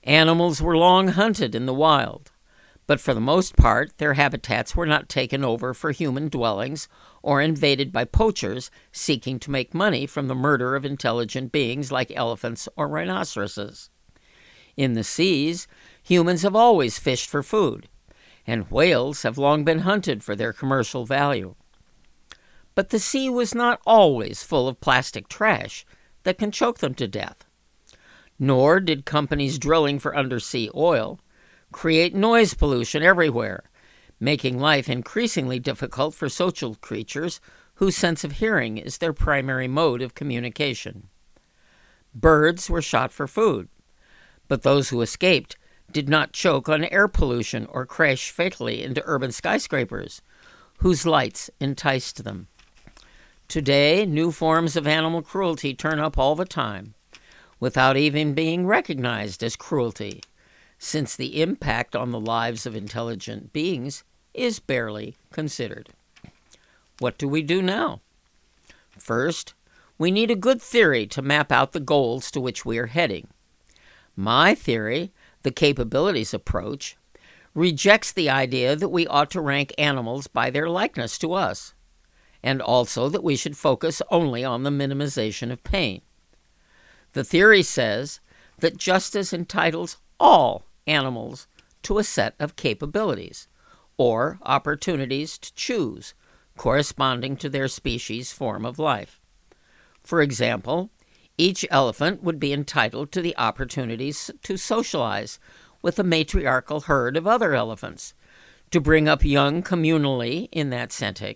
Animals 0.04 0.62
were 0.62 0.78
long 0.78 1.10
hunted 1.10 1.56
in 1.56 1.66
the 1.66 1.74
wild, 1.74 2.32
but 2.86 3.00
for 3.00 3.16
the 3.16 3.20
most 3.20 3.56
part, 3.56 3.98
their 3.98 4.14
habitats 4.14 4.76
were 4.76 4.86
not 4.86 5.10
taken 5.10 5.44
over 5.44 5.74
for 5.74 5.92
human 5.92 6.30
dwellings 6.30 6.88
or 7.24 7.42
invaded 7.42 7.92
by 7.92 8.06
poachers 8.06 8.70
seeking 8.92 9.40
to 9.40 9.50
make 9.52 9.74
money 9.74 10.06
from 10.06 10.28
the 10.28 10.36
murder 10.36 10.76
of 10.76 10.86
intelligent 10.86 11.52
beings 11.52 11.92
like 11.92 12.12
elephants 12.16 12.70
or 12.76 12.88
rhinoceroses. 12.88 13.90
In 14.76 14.94
the 14.94 15.04
seas, 15.04 15.68
humans 16.02 16.42
have 16.42 16.56
always 16.56 17.00
fished 17.00 17.30
for 17.30 17.44
food, 17.44 17.88
and 18.48 18.70
whales 18.72 19.24
have 19.24 19.38
long 19.38 19.64
been 19.64 19.80
hunted 19.80 20.24
for 20.24 20.36
their 20.36 20.54
commercial 20.54 21.06
value. 21.06 21.56
But 22.76 22.90
the 22.90 23.00
sea 23.00 23.30
was 23.30 23.54
not 23.54 23.82
always 23.86 24.44
full 24.44 24.68
of 24.68 24.82
plastic 24.82 25.28
trash 25.28 25.86
that 26.24 26.38
can 26.38 26.52
choke 26.52 26.80
them 26.80 26.94
to 26.96 27.08
death. 27.08 27.46
Nor 28.40 28.80
did 28.80 29.06
companies 29.06 29.60
drilling 29.60 30.00
for 30.00 30.16
undersea 30.16 30.70
oil 30.76 31.20
create 31.72 32.14
noise 32.14 32.54
pollution 32.54 33.02
everywhere 33.02 33.64
making 34.24 34.58
life 34.58 34.88
increasingly 34.88 35.60
difficult 35.60 36.16
for 36.16 36.30
social 36.30 36.76
creatures 36.76 37.42
whose 37.76 37.98
sense 37.98 38.24
of 38.24 38.34
hearing 38.34 38.78
is 38.78 39.00
their 39.00 39.12
primary 39.12 39.68
mode 39.68 40.02
of 40.02 40.16
communication. 40.16 41.10
Birds 42.16 42.70
were 42.70 42.82
shot 42.82 43.12
for 43.12 43.28
food, 43.28 43.68
but 44.48 44.64
those 44.64 44.90
who 44.90 45.02
escaped 45.02 45.58
did 45.92 46.10
not 46.10 46.34
choke 46.34 46.68
on 46.68 46.86
air 46.86 47.08
pollution 47.08 47.66
or 47.68 47.86
crash 47.86 48.32
fatally 48.32 48.84
into 48.84 49.04
urban 49.06 49.32
skyscrapers, 49.32 50.22
whose 50.78 51.06
lights 51.06 51.50
enticed 51.60 52.24
them. 52.24 52.48
Today, 53.48 54.06
new 54.06 54.32
forms 54.32 54.76
of 54.76 54.88
animal 54.88 55.22
cruelty 55.22 55.74
turn 55.74 56.00
up 56.00 56.18
all 56.18 56.36
the 56.36 56.46
time, 56.46 56.96
without 57.60 57.96
even 57.96 58.34
being 58.34 58.66
recognized 58.66 59.44
as 59.44 59.56
cruelty, 59.56 60.22
since 60.80 61.16
the 61.16 61.42
impact 61.42 61.96
on 61.96 62.12
the 62.12 62.20
lives 62.20 62.66
of 62.66 62.76
intelligent 62.76 63.54
beings 63.54 64.04
is 64.34 64.60
barely 64.60 65.16
considered. 65.32 65.90
What 67.00 67.18
do 67.18 67.28
we 67.28 67.42
do 67.42 67.62
now? 67.62 68.02
First, 68.98 69.54
we 69.98 70.12
need 70.12 70.32
a 70.32 70.36
good 70.36 70.62
theory 70.62 71.06
to 71.08 71.22
map 71.22 71.52
out 71.52 71.72
the 71.72 71.80
goals 71.80 72.32
to 72.32 72.42
which 72.42 72.66
we 72.66 72.78
are 72.78 72.88
heading. 72.88 73.28
My 74.16 74.54
theory, 74.56 75.12
the 75.42 75.52
capabilities 75.52 76.34
approach, 76.34 76.98
rejects 77.56 78.12
the 78.12 78.30
idea 78.30 78.76
that 78.76 78.90
we 78.90 79.08
ought 79.08 79.32
to 79.32 79.42
rank 79.42 79.74
animals 79.78 80.28
by 80.28 80.50
their 80.50 80.70
likeness 80.70 81.18
to 81.20 81.34
us, 81.34 81.74
and 82.42 82.62
also 82.62 83.10
that 83.10 83.24
we 83.24 83.36
should 83.36 83.58
focus 83.58 84.02
only 84.10 84.44
on 84.44 84.64
the 84.64 84.70
minimization 84.70 85.52
of 85.52 85.64
pain. 85.64 86.02
The 87.14 87.24
theory 87.24 87.64
says 87.64 88.20
that 88.60 88.78
justice 88.78 89.34
entitles 89.34 89.98
all 90.20 90.66
animals 90.88 91.48
to 91.84 91.98
a 91.98 92.04
set 92.04 92.36
of 92.40 92.56
capabilities 92.56 93.48
or 93.98 94.40
opportunities 94.44 95.38
to 95.38 95.54
choose 95.54 96.14
corresponding 96.58 97.36
to 97.38 97.50
their 97.50 97.68
species' 97.68 98.32
form 98.32 98.66
of 98.66 98.80
life. 98.80 99.20
For 100.04 100.22
example, 100.22 100.90
each 101.38 101.66
elephant 101.70 102.24
would 102.24 102.40
be 102.40 102.54
entitled 102.54 103.12
to 103.12 103.22
the 103.22 103.36
opportunities 103.38 104.30
to 104.44 104.58
socialize 104.58 105.40
with 105.82 106.00
a 106.00 106.04
matriarchal 106.04 106.82
herd 106.82 107.18
of 107.18 107.28
other 107.28 107.54
elephants, 107.54 108.14
to 108.72 108.80
bring 108.80 109.08
up 109.08 109.24
young 109.24 109.62
communally 109.62 110.48
in 110.52 110.70
that 110.70 110.92
setting, 110.92 111.36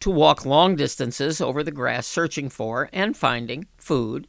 to 0.00 0.10
walk 0.10 0.44
long 0.44 0.76
distances 0.76 1.40
over 1.40 1.62
the 1.62 1.70
grass 1.70 2.06
searching 2.06 2.48
for 2.48 2.88
and 2.92 3.16
finding 3.16 3.66
food, 3.76 4.28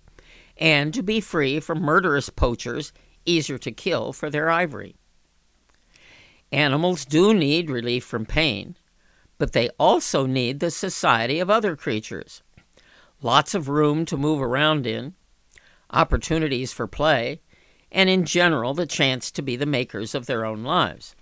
and 0.57 0.93
to 0.93 1.03
be 1.03 1.21
free 1.21 1.59
from 1.59 1.81
murderous 1.81 2.29
poachers 2.29 2.91
easier 3.25 3.57
to 3.57 3.71
kill 3.71 4.11
for 4.13 4.29
their 4.29 4.49
ivory. 4.49 4.95
Animals 6.51 7.05
do 7.05 7.33
need 7.33 7.69
relief 7.69 8.03
from 8.03 8.25
pain, 8.25 8.77
but 9.37 9.51
they 9.51 9.69
also 9.77 10.25
need 10.25 10.59
the 10.59 10.71
society 10.71 11.39
of 11.39 11.49
other 11.49 11.75
creatures. 11.75 12.41
Lots 13.21 13.55
of 13.55 13.67
room 13.67 14.05
to 14.05 14.17
move 14.17 14.41
around 14.41 14.85
in, 14.85 15.15
opportunities 15.89 16.71
for 16.71 16.85
play, 16.85 17.41
and 17.91 18.09
in 18.09 18.25
general 18.25 18.73
the 18.73 18.85
chance 18.85 19.31
to 19.31 19.41
be 19.41 19.55
the 19.55 19.65
makers 19.65 20.13
of 20.13 20.27
their 20.27 20.45
own 20.45 20.63
lives. 20.63 21.15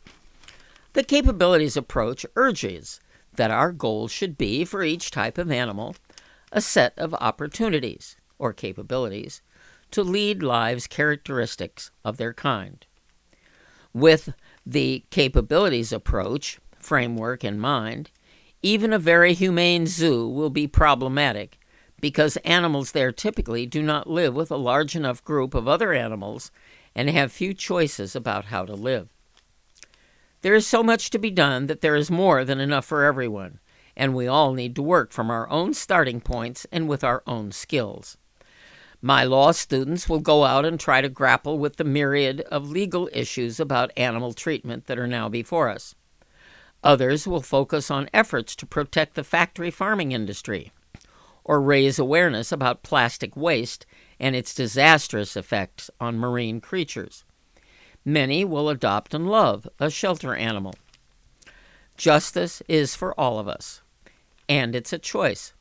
The 0.94 1.04
capabilities 1.04 1.78
approach 1.78 2.26
urges 2.36 3.00
that 3.34 3.52
our 3.52 3.72
goal 3.72 4.08
should 4.08 4.38
be 4.38 4.66
for 4.66 4.84
each 4.84 5.12
type 5.12 5.38
of 5.38 5.52
animal 5.52 5.96
a 6.52 6.62
set 6.62 6.98
of 6.98 7.14
opportunities 7.16 8.18
or 8.40 8.54
capabilities 8.54 9.42
to 9.92 10.04
lead 10.04 10.44
lives 10.44 10.88
characteristics 10.88 11.92
of 12.04 12.18
their 12.18 12.34
kind. 12.34 12.86
With 13.94 14.34
the 14.66 15.06
capabilities 15.12 15.94
approach 15.94 16.60
framework 16.78 17.44
in 17.44 17.60
mind, 17.60 18.12
even 18.62 18.92
a 18.92 19.00
very 19.00 19.34
humane 19.34 19.86
zoo 19.88 20.28
will 20.28 20.50
be 20.50 20.68
problematic 20.68 21.58
because 22.02 22.38
animals 22.38 22.92
there 22.92 23.12
typically 23.12 23.66
do 23.66 23.82
not 23.82 24.10
live 24.10 24.34
with 24.34 24.52
a 24.52 24.58
large 24.58 24.96
enough 24.96 25.24
group 25.24 25.54
of 25.54 25.68
other 25.68 25.94
animals 25.94 26.52
and 26.94 27.10
have 27.10 27.32
few 27.32 27.54
choices 27.54 28.16
about 28.16 28.46
how 28.46 28.66
to 28.66 28.74
live. 28.74 29.10
There 30.42 30.56
is 30.56 30.68
so 30.68 30.84
much 30.84 31.10
to 31.10 31.18
be 31.18 31.32
done 31.32 31.68
that 31.68 31.82
there 31.82 31.96
is 31.96 32.12
more 32.12 32.46
than 32.46 32.60
enough 32.60 32.86
for 32.86 33.04
everyone, 33.04 33.60
and 33.98 34.14
we 34.14 34.28
all 34.28 34.54
need 34.54 34.76
to 34.76 34.84
work 34.84 35.12
from 35.12 35.32
our 35.32 35.50
own 35.50 35.74
starting 35.74 36.22
points 36.22 36.68
and 36.72 36.88
with 36.88 37.04
our 37.04 37.24
own 37.26 37.52
skills. 37.52 38.18
My 39.02 39.24
law 39.24 39.52
students 39.52 40.08
will 40.08 40.20
go 40.20 40.46
out 40.46 40.66
and 40.66 40.80
try 40.80 41.02
to 41.02 41.10
grapple 41.10 41.58
with 41.58 41.78
the 41.78 41.84
myriad 41.84 42.42
of 42.42 42.70
legal 42.70 43.10
issues 43.14 43.60
about 43.60 43.92
animal 43.98 44.34
treatment 44.34 44.86
that 44.86 45.00
are 45.00 45.08
now 45.08 45.30
before 45.30 45.70
us. 45.70 45.96
Others 46.84 47.28
will 47.28 47.42
focus 47.42 47.90
on 47.90 48.10
efforts 48.14 48.56
to 48.58 48.66
protect 48.66 49.16
the 49.16 49.24
factory 49.24 49.72
farming 49.72 50.12
industry 50.12 50.72
or 51.46 51.62
raise 51.62 51.98
awareness 51.98 52.52
about 52.52 52.84
plastic 52.84 53.38
waste 53.38 53.86
and 54.20 54.36
its 54.36 54.54
disastrous 54.54 55.38
effects 55.38 55.90
on 56.02 56.18
marine 56.18 56.60
creatures. 56.60 57.24
Many 58.04 58.44
will 58.44 58.70
adopt 58.70 59.14
and 59.14 59.30
love 59.30 59.68
a 59.80 59.90
shelter 59.90 60.36
animal. 60.36 60.74
Justice 61.98 62.62
is 62.68 62.96
for 62.96 63.18
all 63.20 63.40
of 63.40 63.48
us, 63.48 63.82
and 64.50 64.76
it's 64.76 64.92
a 64.92 65.00
choice. 65.00 65.54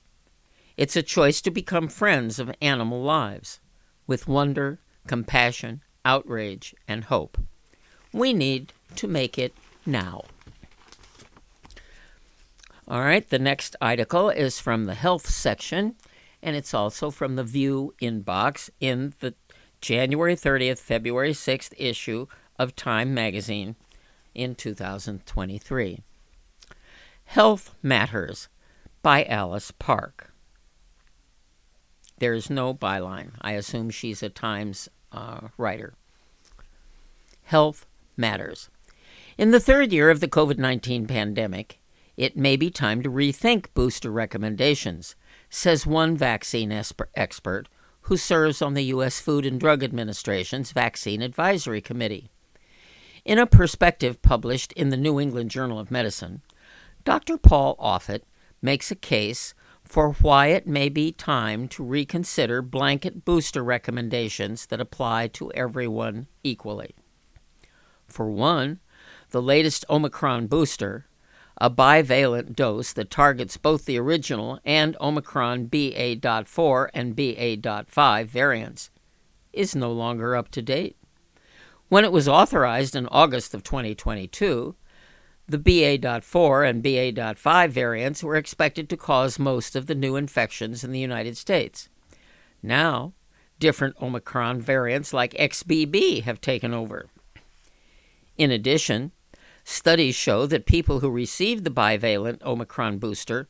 It's 0.77 0.97
a 0.97 1.03
choice 1.03 1.41
to 1.43 1.51
become 1.51 1.89
friends 1.89 2.39
of 2.39 2.55
animal 2.61 3.03
lives 3.03 3.61
with 4.07 4.27
wonder, 4.27 4.81
compassion, 5.07 5.83
outrage, 6.05 6.75
and 6.89 7.05
hope. 7.05 7.39
We 8.13 8.33
need 8.33 8.73
to 8.97 9.07
make 9.07 9.39
it 9.39 9.55
now. 9.87 10.25
All 12.87 13.01
right, 13.01 13.27
the 13.27 13.39
next 13.39 13.77
article 13.81 14.29
is 14.29 14.61
from 14.61 14.85
the 14.85 14.95
health 14.95 15.27
section, 15.27 15.95
and 16.43 16.55
it's 16.55 16.75
also 16.75 17.11
from 17.11 17.37
the 17.37 17.43
View 17.43 17.95
inbox 18.03 18.69
in 18.79 19.15
the 19.21 19.35
January 19.81 20.37
30th, 20.37 20.81
February 20.81 21.33
6th 21.33 21.73
issue 21.79 22.27
of 22.59 22.77
Time 22.77 23.15
magazine 23.15 23.77
in 24.35 24.55
2023. 24.55 26.01
Health 27.25 27.75
Matters 27.83 28.49
by 29.03 29.25
Alice 29.25 29.71
Park. 29.71 30.31
There 32.19 32.35
is 32.35 32.51
no 32.51 32.75
byline. 32.75 33.31
I 33.41 33.53
assume 33.53 33.89
she's 33.89 34.23
a 34.23 34.29
Times 34.29 34.91
uh, 35.11 35.49
writer. 35.57 35.95
Health 37.45 37.87
Matters. 38.15 38.69
In 39.39 39.53
the 39.53 39.61
third 39.61 39.91
year 39.91 40.11
of 40.11 40.21
the 40.21 40.29
COVID 40.29 40.59
19 40.59 41.07
pandemic, 41.07 41.79
it 42.17 42.37
may 42.37 42.57
be 42.57 42.71
time 42.71 43.03
to 43.03 43.11
rethink 43.11 43.67
booster 43.75 44.11
recommendations, 44.11 45.17
says 45.49 45.87
one 45.87 46.17
vaccine 46.17 46.73
expert 46.73 47.69
who 48.03 48.17
serves 48.17 48.61
on 48.61 48.75
the 48.75 48.85
U.S. 48.85 49.19
Food 49.19 49.47
and 49.47 49.59
Drug 49.59 49.83
Administration's 49.83 50.73
Vaccine 50.73 51.23
Advisory 51.23 51.81
Committee. 51.81 52.31
In 53.25 53.39
a 53.39 53.47
perspective 53.47 54.21
published 54.21 54.73
in 54.73 54.91
the 54.91 54.97
New 54.97 55.19
England 55.19 55.51
Journal 55.51 55.79
of 55.79 55.91
Medicine, 55.91 56.43
Dr. 57.05 57.39
Paul 57.39 57.77
Offit 57.77 58.21
makes 58.61 58.91
a 58.91 58.97
case 58.97 59.55
for 59.83 60.13
why 60.13 60.49
it 60.49 60.67
may 60.67 60.89
be 60.89 61.13
time 61.13 61.69
to 61.69 61.85
reconsider 61.85 62.63
blanket 62.63 63.25
booster 63.25 63.63
recommendations 63.63 64.67
that 64.67 64.81
apply 64.81 65.29
to 65.29 65.53
everyone 65.53 66.27
equally. 66.43 66.95
For 68.07 68.31
one, 68.31 68.81
the 69.31 69.43
latest 69.43 69.85
Omicron 69.89 70.47
booster, 70.47 71.07
a 71.59 71.71
bivalent 71.71 72.55
dose 72.55 72.93
that 72.93 73.11
targets 73.11 73.57
both 73.57 73.85
the 73.85 73.99
original 73.99 74.59
and 74.65 74.97
Omicron 75.01 75.67
BA.4 75.67 76.89
and 76.93 77.15
BA.5 77.15 78.27
variants, 78.27 78.91
is 79.53 79.77
no 79.77 79.93
longer 79.93 80.35
up 80.35 80.51
to 80.51 80.63
date. 80.63 80.97
When 81.89 82.05
it 82.05 82.13
was 82.13 82.27
authorized 82.27 82.97
in 82.97 83.07
August 83.09 83.55
of 83.55 83.63
2022, 83.63 84.75
the 85.47 85.59
BA.4 85.59 86.69
and 86.69 86.83
BA.5 86.83 87.71
variants 87.71 88.25
were 88.25 88.37
expected 88.37 88.89
to 88.89 88.97
cause 88.97 89.39
most 89.39 89.77
of 89.77 89.87
the 89.87 89.95
new 89.95 90.17
infections 90.17 90.83
in 90.83 90.91
the 90.91 90.99
United 90.99 91.37
States. 91.37 91.89
Now, 92.63 93.13
different 93.61 94.01
Omicron 94.01 94.61
variants 94.63 95.13
like 95.13 95.35
XBB 95.35 96.23
have 96.23 96.41
taken 96.41 96.73
over. 96.73 97.09
In 98.37 98.51
addition, 98.51 99.13
Studies 99.65 100.15
show 100.15 100.45
that 100.47 100.67
people 100.67 101.01
who 101.01 101.11
receive 101.11 101.65
the 101.65 101.71
bivalent 101.71 102.43
Omicron 102.43 102.99
booster 102.99 103.49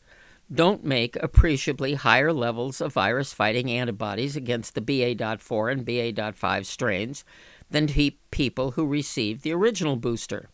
don't 0.53 0.85
make 0.85 1.16
appreciably 1.16 1.94
higher 1.94 2.33
levels 2.33 2.81
of 2.81 2.92
virus 2.92 3.33
fighting 3.33 3.70
antibodies 3.70 4.37
against 4.37 4.74
the 4.74 4.81
BA.4 4.81 5.72
and 5.72 5.85
BA.5 5.85 6.66
strains 6.66 7.24
than 7.70 7.88
people 8.31 8.72
who 8.72 8.87
received 8.87 9.42
the 9.42 9.53
original 9.53 9.96
booster. 9.96 10.48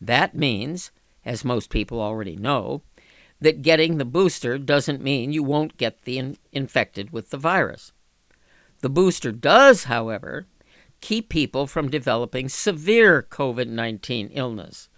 That 0.00 0.34
means, 0.34 0.90
as 1.24 1.44
most 1.44 1.70
people 1.70 2.00
already 2.00 2.36
know, 2.36 2.82
that 3.40 3.62
getting 3.62 3.98
the 3.98 4.04
booster 4.04 4.58
doesn't 4.58 5.02
mean 5.02 5.32
you 5.32 5.42
won't 5.42 5.76
get 5.76 6.02
the 6.02 6.18
in- 6.18 6.38
infected 6.52 7.10
with 7.10 7.30
the 7.30 7.36
virus. 7.36 7.92
The 8.80 8.88
booster 8.88 9.30
does, 9.30 9.84
however, 9.84 10.46
keep 11.00 11.28
people 11.28 11.66
from 11.66 11.90
developing 11.90 12.48
severe 12.48 13.22
COVID 13.22 13.68
19 13.68 14.28
illness. 14.28 14.88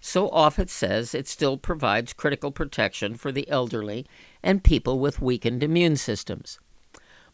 So 0.00 0.28
Offit 0.30 0.68
says 0.68 1.14
it 1.14 1.26
still 1.26 1.56
provides 1.56 2.12
critical 2.12 2.52
protection 2.52 3.16
for 3.16 3.32
the 3.32 3.48
elderly 3.48 4.06
and 4.42 4.62
people 4.62 5.00
with 5.00 5.20
weakened 5.20 5.62
immune 5.62 5.96
systems. 5.96 6.60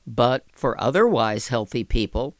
But 0.06 0.46
for 0.52 0.80
otherwise 0.80 1.48
healthy 1.48 1.84
people, 1.84 2.34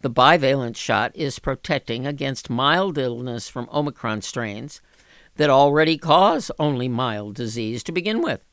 the 0.00 0.10
bivalent 0.10 0.76
shot 0.76 1.12
is 1.14 1.38
protecting 1.38 2.06
against 2.06 2.50
mild 2.50 2.98
illness 2.98 3.48
from 3.48 3.68
Omicron 3.72 4.22
strains 4.22 4.80
that 5.36 5.50
already 5.50 5.96
cause 5.96 6.50
only 6.58 6.88
mild 6.88 7.34
disease 7.34 7.82
to 7.84 7.92
begin 7.92 8.20
with. 8.20 8.44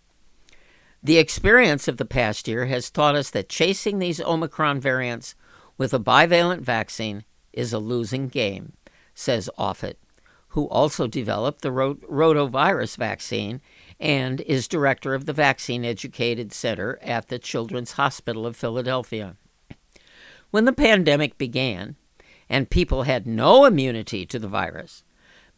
The 1.01 1.17
experience 1.17 1.87
of 1.87 1.97
the 1.97 2.05
past 2.05 2.47
year 2.47 2.65
has 2.65 2.91
taught 2.91 3.15
us 3.15 3.29
that 3.31 3.49
chasing 3.49 3.99
these 3.99 4.19
Omicron 4.19 4.79
variants 4.81 5.33
with 5.79 5.93
a 5.93 5.99
bivalent 5.99 6.61
vaccine 6.61 7.23
is 7.53 7.73
a 7.73 7.79
losing 7.79 8.27
game, 8.27 8.73
says 9.15 9.49
Offit, 9.57 9.95
who 10.49 10.67
also 10.67 11.07
developed 11.07 11.61
the 11.61 11.71
rotavirus 11.71 12.97
vaccine 12.97 13.61
and 13.99 14.41
is 14.41 14.67
director 14.67 15.13
of 15.13 15.25
the 15.25 15.33
Vaccine 15.33 15.85
Education 15.85 16.49
Center 16.51 16.99
at 17.01 17.29
the 17.29 17.39
Children's 17.39 17.93
Hospital 17.93 18.45
of 18.45 18.57
Philadelphia. 18.57 19.37
When 20.51 20.65
the 20.65 20.73
pandemic 20.73 21.37
began 21.37 21.95
and 22.49 22.69
people 22.69 23.03
had 23.03 23.25
no 23.25 23.63
immunity 23.63 24.25
to 24.25 24.37
the 24.37 24.47
virus, 24.47 25.03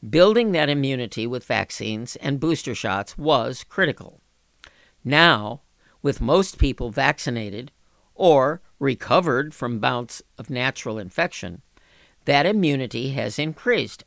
building 0.08 0.52
that 0.52 0.70
immunity 0.70 1.26
with 1.26 1.46
vaccines 1.46 2.16
and 2.18 2.40
booster 2.40 2.76
shots 2.76 3.18
was 3.18 3.64
critical. 3.64 4.22
Now, 5.04 5.62
with 6.04 6.22
most 6.22 6.60
people 6.60 6.92
vaccinated 6.92 7.72
or 8.14 8.62
recovered 8.82 9.54
from 9.54 9.80
bouts 9.80 10.22
of 10.38 10.50
natural 10.50 10.98
infection, 10.98 11.62
that 12.26 12.46
immunity 12.46 13.12
has 13.12 13.40
increased. 13.40 14.04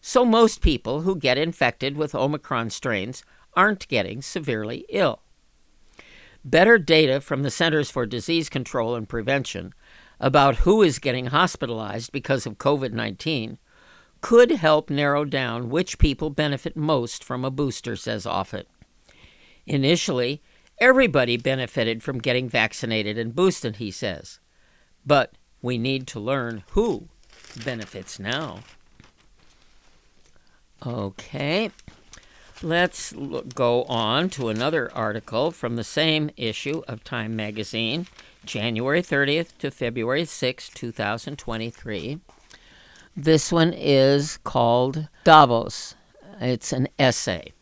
So 0.00 0.24
most 0.24 0.60
people 0.60 1.00
who 1.00 1.16
get 1.16 1.38
infected 1.38 1.96
with 1.96 2.14
Omicron 2.14 2.70
strains 2.70 3.24
aren't 3.56 3.88
getting 3.88 4.20
severely 4.20 4.84
ill. 4.90 5.22
Better 6.44 6.76
data 6.76 7.20
from 7.22 7.42
the 7.42 7.50
Centers 7.50 7.90
for 7.90 8.04
Disease 8.04 8.50
Control 8.50 8.94
and 8.94 9.08
Prevention 9.08 9.72
about 10.20 10.56
who 10.56 10.82
is 10.82 10.98
getting 10.98 11.26
hospitalized 11.26 12.12
because 12.12 12.44
of 12.44 12.58
COVID 12.58 12.92
19 12.92 13.58
could 14.20 14.50
help 14.50 14.90
narrow 14.90 15.24
down 15.24 15.70
which 15.70 15.98
people 15.98 16.30
benefit 16.30 16.76
most 16.76 17.24
from 17.24 17.44
a 17.44 17.50
booster, 17.50 17.96
says 17.96 18.26
Offit. 18.26 18.64
Initially, 19.66 20.42
Everybody 20.78 21.36
benefited 21.36 22.02
from 22.02 22.18
getting 22.18 22.48
vaccinated 22.48 23.16
and 23.16 23.34
boosted, 23.34 23.76
he 23.76 23.90
says. 23.90 24.40
But 25.06 25.32
we 25.62 25.78
need 25.78 26.06
to 26.08 26.20
learn 26.20 26.64
who 26.70 27.08
benefits 27.64 28.18
now. 28.18 28.60
Okay, 30.84 31.70
let's 32.62 33.14
look, 33.14 33.54
go 33.54 33.84
on 33.84 34.28
to 34.30 34.48
another 34.48 34.92
article 34.94 35.50
from 35.50 35.76
the 35.76 35.84
same 35.84 36.30
issue 36.36 36.82
of 36.86 37.04
Time 37.04 37.34
magazine, 37.34 38.06
January 38.44 39.00
30th 39.00 39.56
to 39.58 39.70
February 39.70 40.26
6, 40.26 40.68
2023. 40.70 42.20
This 43.16 43.52
one 43.52 43.72
is 43.72 44.38
called 44.38 45.08
Davos. 45.22 45.94
It's 46.40 46.72
an 46.72 46.88
essay, 46.98 47.52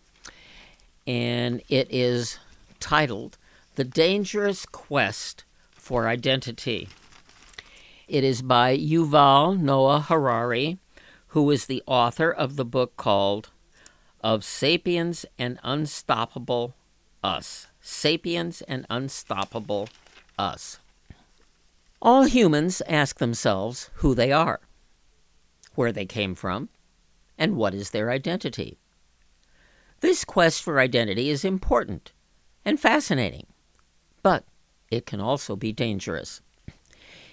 and 1.06 1.62
it 1.68 1.86
is 1.90 2.38
titled 2.82 3.38
The 3.76 3.84
Dangerous 3.84 4.66
Quest 4.66 5.44
for 5.70 6.08
Identity. 6.08 6.88
It 8.08 8.24
is 8.24 8.42
by 8.42 8.76
Yuval 8.76 9.58
Noah 9.58 10.00
Harari, 10.00 10.78
who 11.28 11.48
is 11.52 11.66
the 11.66 11.82
author 11.86 12.30
of 12.30 12.56
the 12.56 12.64
book 12.64 12.96
called 12.96 13.50
Of 14.20 14.44
Sapiens 14.44 15.24
and 15.38 15.60
Unstoppable 15.62 16.74
Us. 17.22 17.68
Sapiens 17.80 18.62
and 18.62 18.84
Unstoppable 18.90 19.88
Us. 20.36 20.80
All 22.02 22.24
humans 22.24 22.82
ask 22.88 23.18
themselves 23.18 23.90
who 23.94 24.12
they 24.12 24.32
are, 24.32 24.60
where 25.76 25.92
they 25.92 26.04
came 26.04 26.34
from, 26.34 26.68
and 27.38 27.56
what 27.56 27.74
is 27.74 27.90
their 27.90 28.10
identity. 28.10 28.76
This 30.00 30.24
quest 30.24 30.64
for 30.64 30.80
identity 30.80 31.30
is 31.30 31.44
important 31.44 32.12
and 32.64 32.78
fascinating, 32.78 33.46
but 34.22 34.44
it 34.90 35.06
can 35.06 35.20
also 35.20 35.56
be 35.56 35.72
dangerous. 35.72 36.40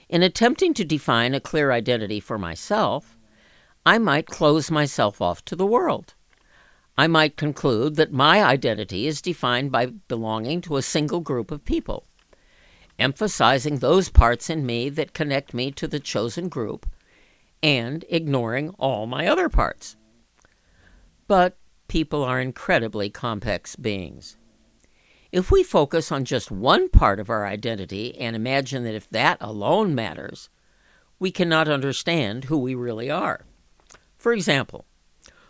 In 0.07 0.23
attempting 0.23 0.73
to 0.73 0.83
define 0.83 1.35
a 1.35 1.39
clear 1.39 1.71
identity 1.71 2.19
for 2.19 2.37
myself, 2.37 3.15
I 3.85 3.97
might 3.97 4.25
close 4.25 4.71
myself 4.71 5.21
off 5.21 5.45
to 5.45 5.55
the 5.55 5.65
world. 5.65 6.15
I 6.97 7.07
might 7.07 7.37
conclude 7.37 7.95
that 7.95 8.11
my 8.11 8.43
identity 8.43 9.07
is 9.07 9.21
defined 9.21 9.71
by 9.71 9.85
belonging 9.85 10.61
to 10.61 10.77
a 10.77 10.81
single 10.81 11.19
group 11.19 11.51
of 11.51 11.63
people, 11.63 12.05
emphasizing 12.97 13.77
those 13.77 14.09
parts 14.09 14.49
in 14.49 14.65
me 14.65 14.89
that 14.89 15.13
connect 15.13 15.53
me 15.53 15.71
to 15.71 15.87
the 15.87 15.99
chosen 15.99 16.49
group 16.49 16.85
and 17.61 18.03
ignoring 18.09 18.71
all 18.79 19.05
my 19.05 19.27
other 19.27 19.47
parts. 19.47 19.95
But 21.27 21.57
people 21.87 22.23
are 22.23 22.41
incredibly 22.41 23.09
complex 23.09 23.75
beings. 23.75 24.37
If 25.31 25.51
we 25.51 25.61
focus 25.61 26.11
on 26.11 26.25
just 26.25 26.49
one 26.49 26.89
part 26.89 27.19
of 27.19 27.29
our 27.29 27.45
identity 27.45 28.17
and 28.17 28.35
imagine 28.35 28.83
that 28.85 28.95
if 28.95 29.07
that 29.11 29.37
alone 29.39 29.93
matters, 29.93 30.49
we 31.19 31.29
cannot 31.29 31.67
understand 31.67 32.45
who 32.45 32.57
we 32.57 32.73
really 32.73 33.11
are. 33.11 33.45
For 34.17 34.33
example, 34.33 34.85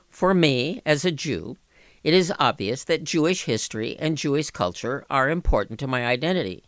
for 0.09 0.33
me, 0.33 0.81
as 0.85 1.05
a 1.05 1.11
Jew, 1.11 1.55
it 2.03 2.13
is 2.13 2.33
obvious 2.39 2.83
that 2.85 3.05
Jewish 3.05 3.43
history 3.43 3.95
and 3.97 4.17
Jewish 4.17 4.49
culture 4.49 5.05
are 5.09 5.29
important 5.29 5.79
to 5.79 5.87
my 5.87 6.05
identity. 6.05 6.65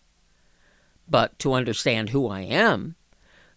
But 1.08 1.38
to 1.39 1.54
understand 1.54 2.10
who 2.10 2.30
I 2.30 2.41
am, 2.41 2.95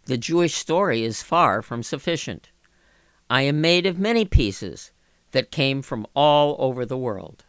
the 0.06 0.18
Jewish 0.18 0.54
story 0.54 1.04
is 1.04 1.22
far 1.22 1.62
from 1.62 1.84
sufficient. 1.84 2.50
I 3.30 3.42
am 3.42 3.60
made 3.60 3.86
of 3.86 3.98
many 3.98 4.24
pieces 4.24 4.90
that 5.30 5.52
came 5.52 5.80
from 5.80 6.06
all 6.14 6.56
over 6.58 6.84
the 6.84 6.98
world. 6.98 7.44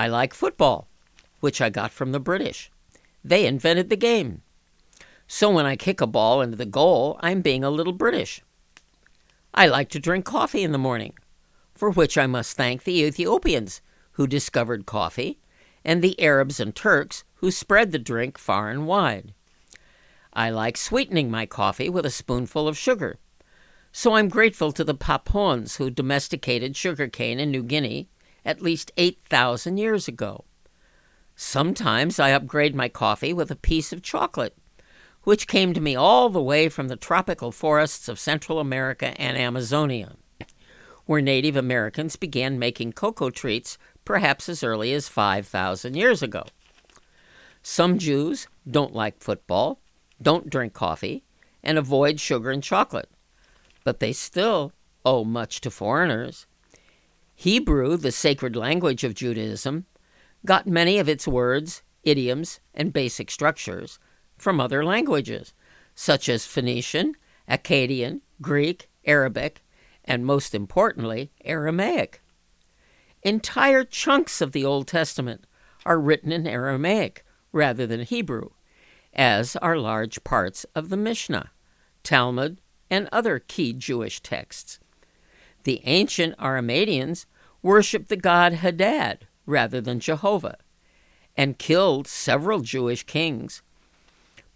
I 0.00 0.06
like 0.06 0.32
football, 0.32 0.88
which 1.40 1.60
I 1.60 1.68
got 1.68 1.90
from 1.92 2.12
the 2.12 2.18
British. 2.18 2.70
They 3.22 3.44
invented 3.44 3.90
the 3.90 3.96
game. 3.96 4.40
So 5.28 5.50
when 5.50 5.66
I 5.66 5.76
kick 5.76 6.00
a 6.00 6.06
ball 6.06 6.40
into 6.40 6.56
the 6.56 6.64
goal, 6.64 7.18
I'm 7.20 7.42
being 7.42 7.62
a 7.62 7.68
little 7.68 7.92
British. 7.92 8.40
I 9.52 9.66
like 9.66 9.90
to 9.90 9.98
drink 9.98 10.24
coffee 10.24 10.62
in 10.62 10.72
the 10.72 10.78
morning, 10.78 11.12
for 11.74 11.90
which 11.90 12.16
I 12.16 12.26
must 12.26 12.56
thank 12.56 12.84
the 12.84 13.02
Ethiopians 13.02 13.82
who 14.12 14.26
discovered 14.26 14.86
coffee 14.86 15.38
and 15.84 16.00
the 16.00 16.18
Arabs 16.18 16.60
and 16.60 16.74
Turks 16.74 17.24
who 17.34 17.50
spread 17.50 17.92
the 17.92 17.98
drink 17.98 18.38
far 18.38 18.70
and 18.70 18.86
wide. 18.86 19.34
I 20.32 20.48
like 20.48 20.78
sweetening 20.78 21.30
my 21.30 21.44
coffee 21.44 21.90
with 21.90 22.06
a 22.06 22.10
spoonful 22.10 22.66
of 22.66 22.78
sugar, 22.78 23.18
so 23.92 24.14
I'm 24.14 24.30
grateful 24.30 24.72
to 24.72 24.82
the 24.82 24.94
Papuans 24.94 25.76
who 25.76 25.90
domesticated 25.90 26.74
sugarcane 26.74 27.38
in 27.38 27.50
New 27.50 27.62
Guinea 27.62 28.08
at 28.44 28.62
least 28.62 28.92
8,000 28.96 29.76
years 29.76 30.08
ago. 30.08 30.44
Sometimes 31.36 32.18
I 32.20 32.30
upgrade 32.32 32.74
my 32.74 32.88
coffee 32.88 33.32
with 33.32 33.50
a 33.50 33.56
piece 33.56 33.92
of 33.92 34.02
chocolate, 34.02 34.56
which 35.22 35.46
came 35.46 35.72
to 35.74 35.80
me 35.80 35.96
all 35.96 36.28
the 36.28 36.42
way 36.42 36.68
from 36.68 36.88
the 36.88 36.96
tropical 36.96 37.52
forests 37.52 38.08
of 38.08 38.18
Central 38.18 38.58
America 38.58 39.18
and 39.20 39.36
Amazonia, 39.36 40.16
where 41.06 41.20
Native 41.20 41.56
Americans 41.56 42.16
began 42.16 42.58
making 42.58 42.92
cocoa 42.92 43.30
treats 43.30 43.78
perhaps 44.04 44.48
as 44.48 44.62
early 44.62 44.92
as 44.92 45.08
5,000 45.08 45.94
years 45.94 46.22
ago. 46.22 46.44
Some 47.62 47.98
Jews 47.98 48.48
don't 48.70 48.94
like 48.94 49.22
football, 49.22 49.80
don't 50.20 50.50
drink 50.50 50.72
coffee, 50.72 51.24
and 51.62 51.78
avoid 51.78 52.20
sugar 52.20 52.50
and 52.50 52.62
chocolate, 52.62 53.10
but 53.84 54.00
they 54.00 54.12
still 54.12 54.72
owe 55.04 55.24
much 55.24 55.60
to 55.62 55.70
foreigners 55.70 56.46
Hebrew, 57.40 57.96
the 57.96 58.12
sacred 58.12 58.54
language 58.54 59.02
of 59.02 59.14
Judaism, 59.14 59.86
got 60.44 60.66
many 60.66 60.98
of 60.98 61.08
its 61.08 61.26
words, 61.26 61.82
idioms, 62.02 62.60
and 62.74 62.92
basic 62.92 63.30
structures 63.30 63.98
from 64.36 64.60
other 64.60 64.84
languages, 64.84 65.54
such 65.94 66.28
as 66.28 66.44
Phoenician, 66.44 67.14
Akkadian, 67.48 68.20
Greek, 68.42 68.90
Arabic, 69.06 69.62
and 70.04 70.26
most 70.26 70.54
importantly, 70.54 71.32
Aramaic. 71.42 72.20
Entire 73.22 73.84
chunks 73.84 74.42
of 74.42 74.52
the 74.52 74.66
Old 74.66 74.86
Testament 74.86 75.46
are 75.86 75.98
written 75.98 76.32
in 76.32 76.46
Aramaic 76.46 77.24
rather 77.52 77.86
than 77.86 78.02
Hebrew, 78.02 78.50
as 79.14 79.56
are 79.56 79.78
large 79.78 80.22
parts 80.24 80.66
of 80.74 80.90
the 80.90 80.96
Mishnah, 80.98 81.52
Talmud, 82.02 82.60
and 82.90 83.08
other 83.10 83.38
key 83.38 83.72
Jewish 83.72 84.20
texts. 84.20 84.78
The 85.64 85.82
ancient 85.84 86.38
Arameans 86.38 87.26
worshiped 87.62 88.08
the 88.08 88.16
god 88.16 88.54
Hadad 88.54 89.26
rather 89.46 89.80
than 89.80 90.00
Jehovah 90.00 90.58
and 91.36 91.58
killed 91.58 92.06
several 92.06 92.60
Jewish 92.60 93.04
kings. 93.04 93.62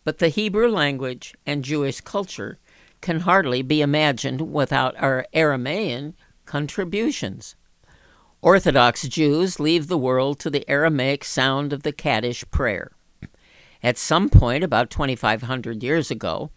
But 0.04 0.18
the 0.18 0.28
Hebrew 0.28 0.68
language 0.68 1.34
and 1.46 1.64
Jewish 1.64 2.00
culture 2.00 2.58
can 3.00 3.20
hardly 3.20 3.62
be 3.62 3.80
imagined 3.80 4.52
without 4.52 4.94
our 4.98 5.26
Aramaean 5.34 6.14
contributions. 6.46 7.54
Orthodox 8.42 9.08
Jews 9.08 9.58
leave 9.58 9.86
the 9.86 9.98
world 9.98 10.38
to 10.40 10.50
the 10.50 10.68
Aramaic 10.68 11.24
sound 11.24 11.72
of 11.72 11.82
the 11.82 11.92
Kaddish 11.92 12.44
prayer. 12.50 12.92
At 13.82 13.98
some 13.98 14.28
point, 14.28 14.62
about 14.64 14.90
2,500 14.90 15.82
years 15.82 16.10
ago, 16.10 16.50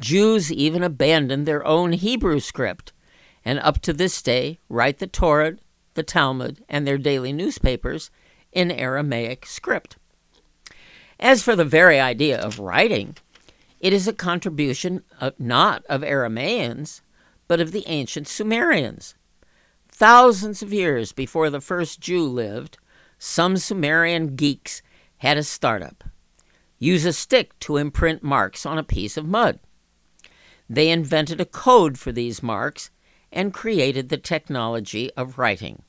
Jews 0.00 0.52
even 0.52 0.82
abandoned 0.82 1.46
their 1.46 1.66
own 1.66 1.92
Hebrew 1.92 2.40
script 2.40 2.92
and 3.44 3.58
up 3.60 3.80
to 3.82 3.92
this 3.92 4.20
day 4.22 4.58
write 4.68 4.98
the 4.98 5.06
Torah, 5.06 5.56
the 5.96 6.04
Talmud, 6.04 6.64
and 6.68 6.86
their 6.86 6.98
daily 6.98 7.32
newspapers 7.32 8.10
in 8.52 8.70
Aramaic 8.70 9.44
script. 9.44 9.96
As 11.18 11.42
for 11.42 11.56
the 11.56 11.64
very 11.64 11.98
idea 11.98 12.40
of 12.40 12.60
writing, 12.60 13.16
it 13.80 13.92
is 13.92 14.06
a 14.06 14.12
contribution 14.12 15.02
of, 15.20 15.38
not 15.40 15.84
of 15.86 16.02
Aramaeans, 16.02 17.00
but 17.48 17.60
of 17.60 17.72
the 17.72 17.84
ancient 17.86 18.28
Sumerians. 18.28 19.14
Thousands 19.88 20.62
of 20.62 20.72
years 20.72 21.12
before 21.12 21.50
the 21.50 21.60
first 21.60 22.00
Jew 22.00 22.24
lived, 22.24 22.78
some 23.18 23.56
Sumerian 23.56 24.36
geeks 24.36 24.82
had 25.18 25.38
a 25.38 25.42
startup. 25.42 26.04
Use 26.78 27.06
a 27.06 27.12
stick 27.12 27.58
to 27.60 27.78
imprint 27.78 28.22
marks 28.22 28.66
on 28.66 28.76
a 28.76 28.82
piece 28.82 29.16
of 29.16 29.26
mud. 29.26 29.58
They 30.68 30.90
invented 30.90 31.40
a 31.40 31.46
code 31.46 31.98
for 31.98 32.12
these 32.12 32.42
marks 32.42 32.90
and 33.32 33.54
created 33.54 34.08
the 34.08 34.18
technology 34.18 35.10
of 35.16 35.38
writing, 35.38 35.82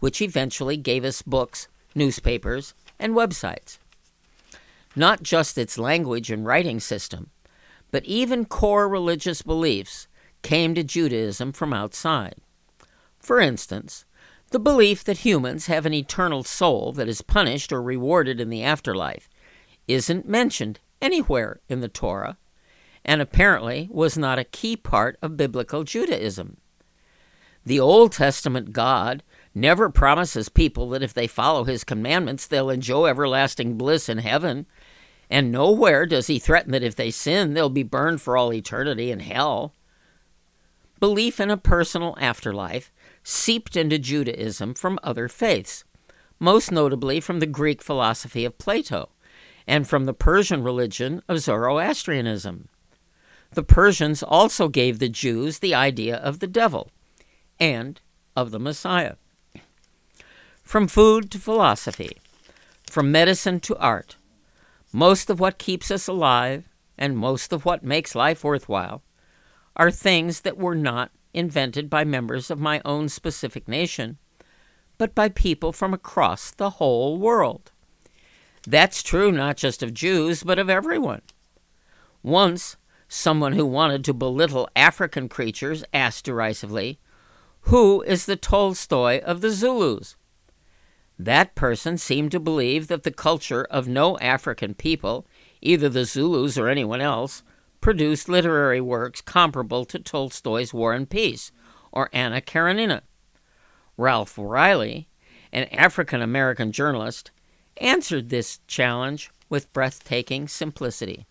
which 0.00 0.20
eventually 0.20 0.76
gave 0.76 1.04
us 1.04 1.22
books, 1.22 1.68
newspapers, 1.94 2.74
and 2.98 3.14
websites. 3.14 3.78
Not 4.96 5.22
just 5.22 5.56
its 5.56 5.78
language 5.78 6.30
and 6.30 6.44
writing 6.44 6.80
system, 6.80 7.30
but 7.90 8.04
even 8.04 8.44
core 8.44 8.88
religious 8.88 9.42
beliefs 9.42 10.08
came 10.42 10.74
to 10.74 10.82
Judaism 10.82 11.52
from 11.52 11.72
outside. 11.72 12.36
For 13.18 13.40
instance, 13.40 14.04
the 14.50 14.58
belief 14.58 15.04
that 15.04 15.18
humans 15.18 15.66
have 15.66 15.86
an 15.86 15.94
eternal 15.94 16.42
soul 16.42 16.92
that 16.92 17.08
is 17.08 17.22
punished 17.22 17.72
or 17.72 17.82
rewarded 17.82 18.40
in 18.40 18.50
the 18.50 18.64
afterlife 18.64 19.28
isn't 19.86 20.28
mentioned 20.28 20.80
anywhere 21.00 21.60
in 21.68 21.80
the 21.80 21.88
Torah, 21.88 22.36
and 23.04 23.22
apparently 23.22 23.88
was 23.90 24.18
not 24.18 24.38
a 24.38 24.44
key 24.44 24.76
part 24.76 25.18
of 25.22 25.36
biblical 25.36 25.84
Judaism. 25.84 26.56
The 27.64 27.80
Old 27.80 28.12
Testament 28.12 28.72
God 28.72 29.22
never 29.54 29.90
promises 29.90 30.48
people 30.48 30.88
that 30.90 31.02
if 31.02 31.12
they 31.12 31.26
follow 31.26 31.64
his 31.64 31.84
commandments, 31.84 32.46
they'll 32.46 32.70
enjoy 32.70 33.06
everlasting 33.06 33.76
bliss 33.76 34.08
in 34.08 34.18
heaven. 34.18 34.66
And 35.28 35.52
nowhere 35.52 36.06
does 36.06 36.26
he 36.26 36.38
threaten 36.38 36.72
that 36.72 36.82
if 36.82 36.96
they 36.96 37.10
sin, 37.10 37.54
they'll 37.54 37.68
be 37.68 37.82
burned 37.82 38.20
for 38.20 38.36
all 38.36 38.52
eternity 38.52 39.10
in 39.10 39.20
hell. 39.20 39.74
Belief 40.98 41.40
in 41.40 41.50
a 41.50 41.56
personal 41.56 42.16
afterlife 42.20 42.92
seeped 43.22 43.76
into 43.76 43.98
Judaism 43.98 44.74
from 44.74 44.98
other 45.02 45.28
faiths, 45.28 45.84
most 46.38 46.72
notably 46.72 47.20
from 47.20 47.40
the 47.40 47.46
Greek 47.46 47.82
philosophy 47.82 48.44
of 48.44 48.58
Plato 48.58 49.10
and 49.66 49.86
from 49.86 50.06
the 50.06 50.14
Persian 50.14 50.62
religion 50.62 51.22
of 51.28 51.38
Zoroastrianism. 51.38 52.68
the 53.52 53.62
Persians 53.62 54.22
also 54.22 54.68
gave 54.68 54.98
the 54.98 55.08
Jews 55.08 55.58
the 55.58 55.74
idea 55.74 56.16
of 56.16 56.38
the 56.38 56.46
devil 56.46 56.90
and 57.60 58.00
of 58.34 58.50
the 58.50 58.58
Messiah. 58.58 59.14
From 60.62 60.88
food 60.88 61.30
to 61.30 61.38
philosophy, 61.38 62.18
from 62.88 63.12
medicine 63.12 63.60
to 63.60 63.76
art, 63.76 64.16
most 64.92 65.30
of 65.30 65.38
what 65.38 65.58
keeps 65.58 65.90
us 65.90 66.08
alive 66.08 66.64
and 66.98 67.16
most 67.16 67.52
of 67.52 67.64
what 67.64 67.84
makes 67.84 68.14
life 68.14 68.42
worthwhile 68.42 69.02
are 69.76 69.90
things 69.90 70.40
that 70.40 70.58
were 70.58 70.74
not 70.74 71.10
invented 71.32 71.88
by 71.88 72.04
members 72.04 72.50
of 72.50 72.58
my 72.58 72.80
own 72.84 73.08
specific 73.08 73.68
nation, 73.68 74.18
but 74.98 75.14
by 75.14 75.28
people 75.28 75.72
from 75.72 75.94
across 75.94 76.50
the 76.50 76.70
whole 76.70 77.18
world. 77.18 77.70
That's 78.66 79.02
true 79.02 79.32
not 79.32 79.56
just 79.56 79.82
of 79.82 79.94
Jews, 79.94 80.42
but 80.42 80.58
of 80.58 80.68
everyone. 80.68 81.22
Once, 82.22 82.76
someone 83.08 83.54
who 83.54 83.64
wanted 83.64 84.04
to 84.04 84.12
belittle 84.12 84.68
African 84.76 85.28
creatures 85.28 85.84
asked 85.94 86.26
derisively, 86.26 86.98
Who 87.62 88.02
is 88.02 88.26
the 88.26 88.36
Tolstoy 88.36 89.20
of 89.20 89.40
the 89.40 89.50
Zulus? 89.50 90.16
That 91.18 91.54
person 91.54 91.98
seemed 91.98 92.32
to 92.32 92.40
believe 92.40 92.88
that 92.88 93.02
the 93.02 93.10
culture 93.10 93.66
of 93.70 93.86
no 93.86 94.18
African 94.18 94.74
people, 94.74 95.26
either 95.60 95.88
the 95.88 96.04
Zulus 96.04 96.56
or 96.56 96.68
anyone 96.68 97.00
else, 97.00 97.42
produced 97.80 98.28
literary 98.28 98.80
works 98.80 99.20
comparable 99.20 99.84
to 99.84 99.98
Tolstoy's 99.98 100.74
War 100.74 100.92
and 100.94 101.08
Peace 101.08 101.52
or 101.92 102.08
Anna 102.12 102.40
Karenina. 102.40 103.02
Ralph 103.96 104.38
Wiley, 104.38 105.08
an 105.52 105.64
African 105.64 106.22
American 106.22 106.72
journalist, 106.72 107.30
answered 107.76 108.30
this 108.30 108.60
challenge 108.66 109.30
with 109.48 109.72
breathtaking 109.72 110.48
simplicity. 110.48 111.26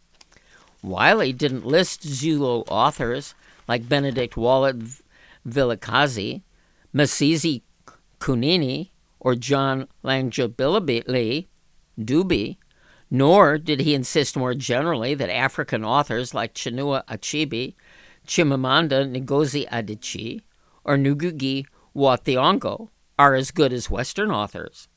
Wiley 0.81 1.33
didn't 1.33 1.65
list 1.65 2.03
Zulu 2.03 2.61
authors 2.69 3.33
like 3.67 3.89
Benedict 3.89 4.37
Wallet 4.37 4.77
Vilakazi, 5.49 6.43
Mazisi 6.93 7.63
Kunene, 8.19 8.89
or 9.19 9.35
John 9.35 9.87
Langalibalele 10.03 11.47
Dube, 11.99 12.57
nor 13.11 13.57
did 13.57 13.81
he 13.81 13.93
insist 13.93 14.37
more 14.37 14.53
generally 14.53 15.13
that 15.13 15.29
African 15.29 15.83
authors 15.83 16.33
like 16.33 16.53
Chinua 16.53 17.05
Achebe, 17.05 17.75
Chimamanda 18.25 19.25
Ngozi 19.25 19.67
Adichie, 19.69 20.41
or 20.83 20.97
Ngugi 20.97 21.65
wa 21.93 22.17
are 23.17 23.35
as 23.35 23.51
good 23.51 23.73
as 23.73 23.89
Western 23.89 24.31
authors. 24.31 24.87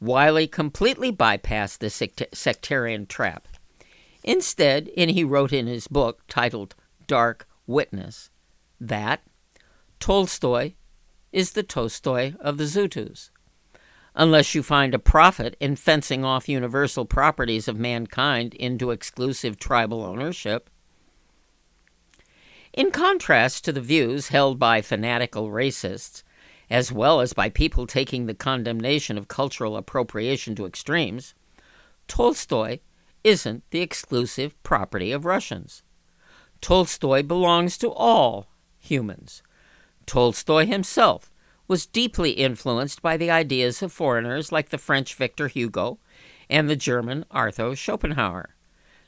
Wiley 0.00 0.46
completely 0.46 1.12
bypassed 1.12 1.78
the 1.78 1.90
sect- 1.90 2.34
sectarian 2.34 3.06
trap. 3.06 3.46
Instead, 4.24 4.90
and 4.96 5.10
he 5.10 5.24
wrote 5.24 5.52
in 5.52 5.66
his 5.66 5.88
book 5.88 6.22
titled 6.28 6.74
Dark 7.06 7.46
Witness 7.66 8.30
that 8.80 9.22
Tolstoy 10.02 10.72
is 11.30 11.52
the 11.52 11.62
Tolstoy 11.62 12.34
of 12.40 12.58
the 12.58 12.66
Zulus. 12.66 13.30
Unless 14.16 14.52
you 14.52 14.60
find 14.60 14.94
a 14.94 14.98
profit 14.98 15.56
in 15.60 15.76
fencing 15.76 16.24
off 16.24 16.48
universal 16.48 17.04
properties 17.04 17.68
of 17.68 17.78
mankind 17.78 18.52
into 18.54 18.90
exclusive 18.90 19.60
tribal 19.60 20.02
ownership. 20.02 20.68
In 22.72 22.90
contrast 22.90 23.64
to 23.64 23.72
the 23.72 23.80
views 23.80 24.30
held 24.30 24.58
by 24.58 24.82
fanatical 24.82 25.50
racists, 25.50 26.24
as 26.68 26.90
well 26.90 27.20
as 27.20 27.32
by 27.32 27.48
people 27.48 27.86
taking 27.86 28.26
the 28.26 28.34
condemnation 28.34 29.16
of 29.16 29.28
cultural 29.28 29.76
appropriation 29.76 30.56
to 30.56 30.66
extremes, 30.66 31.32
Tolstoy 32.08 32.80
isn't 33.22 33.62
the 33.70 33.82
exclusive 33.82 34.60
property 34.64 35.12
of 35.12 35.24
Russians. 35.24 35.84
Tolstoy 36.60 37.22
belongs 37.22 37.78
to 37.78 37.92
all 37.92 38.48
humans, 38.80 39.44
Tolstoy 40.06 40.66
himself 40.66 41.30
was 41.68 41.86
deeply 41.86 42.32
influenced 42.32 43.02
by 43.02 43.16
the 43.16 43.30
ideas 43.30 43.82
of 43.82 43.92
foreigners 43.92 44.52
like 44.52 44.68
the 44.70 44.78
French 44.78 45.14
Victor 45.14 45.48
Hugo 45.48 45.98
and 46.50 46.68
the 46.68 46.76
German 46.76 47.24
Arthur 47.30 47.74
Schopenhauer, 47.74 48.54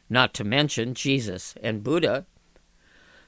not 0.09 0.33
to 0.35 0.44
mention 0.44 0.94
Jesus 0.94 1.54
and 1.62 1.83
Buddha. 1.83 2.26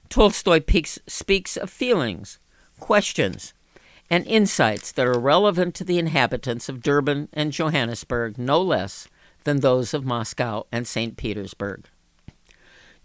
Tolstoy 0.09 0.63
speaks 1.07 1.57
of 1.57 1.69
feelings, 1.69 2.39
questions, 2.79 3.53
and 4.09 4.27
insights 4.27 4.93
that 4.93 5.07
are 5.07 5.19
relevant 5.19 5.75
to 5.75 5.85
the 5.85 5.99
inhabitants 5.99 6.69
of 6.69 6.83
Durban 6.83 7.29
and 7.33 7.53
Johannesburg 7.53 8.39
no 8.39 8.63
less 8.63 9.09
than 9.45 9.61
those 9.61 9.93
of 9.93 10.05
Moscow 10.05 10.67
and 10.71 10.87
St. 10.87 11.17
Petersburg. 11.17 11.87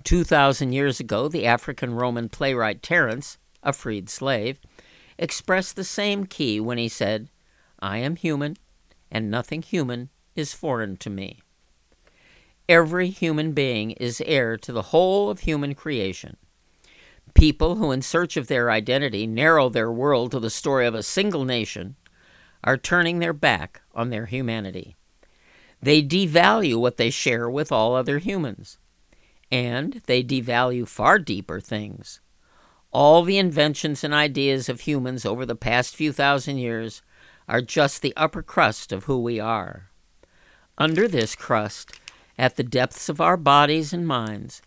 Two 0.03 0.23
thousand 0.23 0.73
years 0.73 0.99
ago, 0.99 1.27
the 1.27 1.45
African 1.45 1.93
Roman 1.93 2.29
playwright 2.29 2.81
Terence 2.81 3.37
a 3.63 3.73
freed 3.73 4.09
slave, 4.09 4.59
expressed 5.17 5.75
the 5.75 5.83
same 5.83 6.25
key 6.25 6.59
when 6.59 6.77
he 6.77 6.89
said, 6.89 7.29
I 7.79 7.97
am 7.97 8.15
human, 8.15 8.57
and 9.11 9.29
nothing 9.29 9.61
human 9.61 10.09
is 10.35 10.53
foreign 10.53 10.97
to 10.97 11.09
me. 11.09 11.41
Every 12.69 13.09
human 13.09 13.51
being 13.51 13.91
is 13.91 14.21
heir 14.25 14.57
to 14.57 14.71
the 14.71 14.81
whole 14.93 15.29
of 15.29 15.41
human 15.41 15.75
creation. 15.75 16.37
People 17.33 17.75
who, 17.75 17.91
in 17.91 18.01
search 18.01 18.37
of 18.37 18.47
their 18.47 18.71
identity, 18.71 19.27
narrow 19.27 19.69
their 19.69 19.91
world 19.91 20.31
to 20.31 20.39
the 20.39 20.49
story 20.49 20.85
of 20.85 20.95
a 20.95 21.03
single 21.03 21.45
nation 21.45 21.95
are 22.63 22.77
turning 22.77 23.19
their 23.19 23.33
back 23.33 23.81
on 23.93 24.09
their 24.09 24.25
humanity. 24.25 24.95
They 25.81 26.03
devalue 26.03 26.79
what 26.79 26.97
they 26.97 27.09
share 27.09 27.49
with 27.49 27.71
all 27.71 27.95
other 27.95 28.19
humans, 28.19 28.77
and 29.51 30.01
they 30.05 30.23
devalue 30.23 30.87
far 30.87 31.19
deeper 31.19 31.59
things 31.59 32.21
all 32.91 33.23
the 33.23 33.37
inventions 33.37 34.03
and 34.03 34.13
ideas 34.13 34.67
of 34.67 34.81
humans 34.81 35.25
over 35.25 35.45
the 35.45 35.55
past 35.55 35.95
few 35.95 36.11
thousand 36.11 36.57
years 36.57 37.01
are 37.47 37.61
just 37.61 38.01
the 38.01 38.13
upper 38.15 38.41
crust 38.41 38.91
of 38.91 39.05
who 39.05 39.19
we 39.19 39.39
are. 39.39 39.89
Under 40.77 41.07
this 41.07 41.35
crust, 41.35 41.99
at 42.37 42.55
the 42.55 42.63
depths 42.63 43.07
of 43.09 43.21
our 43.21 43.37
bodies 43.37 43.93
and 43.93 44.05
minds, 44.05 44.61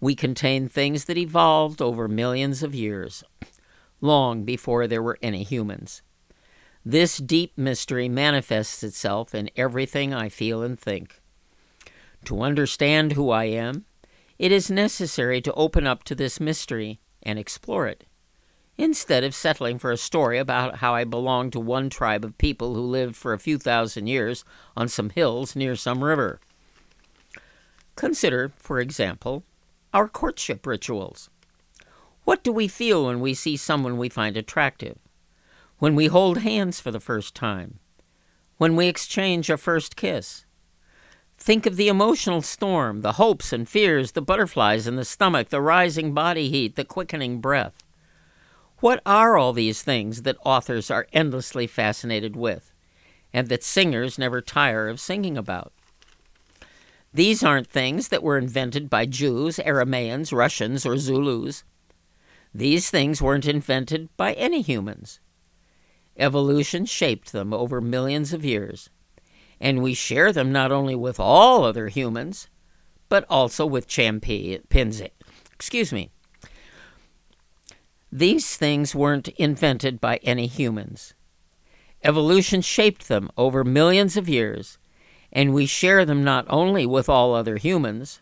we 0.00 0.14
contain 0.14 0.68
things 0.68 1.04
that 1.04 1.18
evolved 1.18 1.80
over 1.80 2.08
millions 2.08 2.62
of 2.62 2.74
years, 2.74 3.24
long 4.00 4.44
before 4.44 4.86
there 4.86 5.02
were 5.02 5.18
any 5.22 5.42
humans. 5.42 6.02
This 6.84 7.18
deep 7.18 7.56
mystery 7.56 8.08
manifests 8.08 8.84
itself 8.84 9.34
in 9.34 9.50
everything 9.56 10.14
I 10.14 10.28
feel 10.28 10.62
and 10.62 10.78
think. 10.78 11.20
To 12.26 12.42
understand 12.42 13.12
who 13.12 13.30
I 13.30 13.44
am, 13.44 13.86
it 14.38 14.52
is 14.52 14.70
necessary 14.70 15.40
to 15.40 15.52
open 15.54 15.86
up 15.86 16.04
to 16.04 16.14
this 16.14 16.38
mystery 16.38 17.00
and 17.26 17.38
explore 17.38 17.86
it, 17.86 18.04
instead 18.78 19.24
of 19.24 19.34
settling 19.34 19.78
for 19.78 19.90
a 19.90 19.96
story 19.98 20.38
about 20.38 20.76
how 20.76 20.94
I 20.94 21.04
belong 21.04 21.50
to 21.50 21.60
one 21.60 21.90
tribe 21.90 22.24
of 22.24 22.38
people 22.38 22.74
who 22.74 22.80
lived 22.80 23.16
for 23.16 23.34
a 23.34 23.38
few 23.38 23.58
thousand 23.58 24.06
years 24.06 24.44
on 24.74 24.88
some 24.88 25.10
hills 25.10 25.54
near 25.54 25.76
some 25.76 26.04
river. 26.04 26.40
Consider, 27.96 28.52
for 28.56 28.78
example, 28.78 29.42
our 29.92 30.08
courtship 30.08 30.66
rituals. 30.66 31.28
What 32.24 32.44
do 32.44 32.52
we 32.52 32.68
feel 32.68 33.06
when 33.06 33.20
we 33.20 33.34
see 33.34 33.56
someone 33.56 33.98
we 33.98 34.08
find 34.08 34.36
attractive? 34.36 34.98
When 35.78 35.94
we 35.94 36.06
hold 36.06 36.38
hands 36.38 36.80
for 36.80 36.90
the 36.90 37.00
first 37.00 37.34
time? 37.34 37.80
When 38.56 38.76
we 38.76 38.86
exchange 38.86 39.50
a 39.50 39.56
first 39.56 39.96
kiss? 39.96 40.45
Think 41.38 41.66
of 41.66 41.76
the 41.76 41.88
emotional 41.88 42.42
storm, 42.42 43.02
the 43.02 43.12
hopes 43.12 43.52
and 43.52 43.68
fears, 43.68 44.12
the 44.12 44.22
butterflies 44.22 44.86
in 44.86 44.96
the 44.96 45.04
stomach, 45.04 45.50
the 45.50 45.60
rising 45.60 46.12
body 46.12 46.48
heat, 46.48 46.76
the 46.76 46.84
quickening 46.84 47.40
breath. 47.40 47.74
What 48.80 49.00
are 49.06 49.36
all 49.36 49.52
these 49.52 49.82
things 49.82 50.22
that 50.22 50.36
authors 50.44 50.90
are 50.90 51.06
endlessly 51.12 51.66
fascinated 51.66 52.36
with, 52.36 52.72
and 53.32 53.48
that 53.48 53.62
singers 53.62 54.18
never 54.18 54.40
tire 54.40 54.88
of 54.88 54.98
singing 54.98 55.36
about? 55.36 55.72
These 57.14 57.42
aren't 57.42 57.68
things 57.68 58.08
that 58.08 58.22
were 58.22 58.38
invented 58.38 58.90
by 58.90 59.06
Jews, 59.06 59.58
Aramaeans, 59.58 60.32
Russians, 60.36 60.84
or 60.84 60.98
Zulus. 60.98 61.64
These 62.52 62.90
things 62.90 63.22
weren't 63.22 63.46
invented 63.46 64.08
by 64.16 64.32
any 64.34 64.62
humans. 64.62 65.20
Evolution 66.18 66.86
shaped 66.86 67.32
them 67.32 67.54
over 67.54 67.80
millions 67.80 68.32
of 68.32 68.44
years 68.44 68.90
and 69.60 69.82
we 69.82 69.94
share 69.94 70.32
them 70.32 70.52
not 70.52 70.72
only 70.72 70.94
with 70.94 71.18
all 71.18 71.64
other 71.64 71.88
humans, 71.88 72.48
but 73.08 73.24
also 73.30 73.64
with 73.64 73.86
chimpanzees. 73.86 75.10
Excuse 75.52 75.92
me. 75.92 76.10
These 78.12 78.56
things 78.56 78.94
weren't 78.94 79.28
invented 79.28 80.00
by 80.00 80.18
any 80.22 80.46
humans. 80.46 81.14
Evolution 82.04 82.60
shaped 82.60 83.08
them 83.08 83.30
over 83.36 83.64
millions 83.64 84.16
of 84.16 84.28
years, 84.28 84.78
and 85.32 85.52
we 85.52 85.66
share 85.66 86.04
them 86.04 86.22
not 86.22 86.46
only 86.48 86.86
with 86.86 87.08
all 87.08 87.34
other 87.34 87.56
humans, 87.56 88.20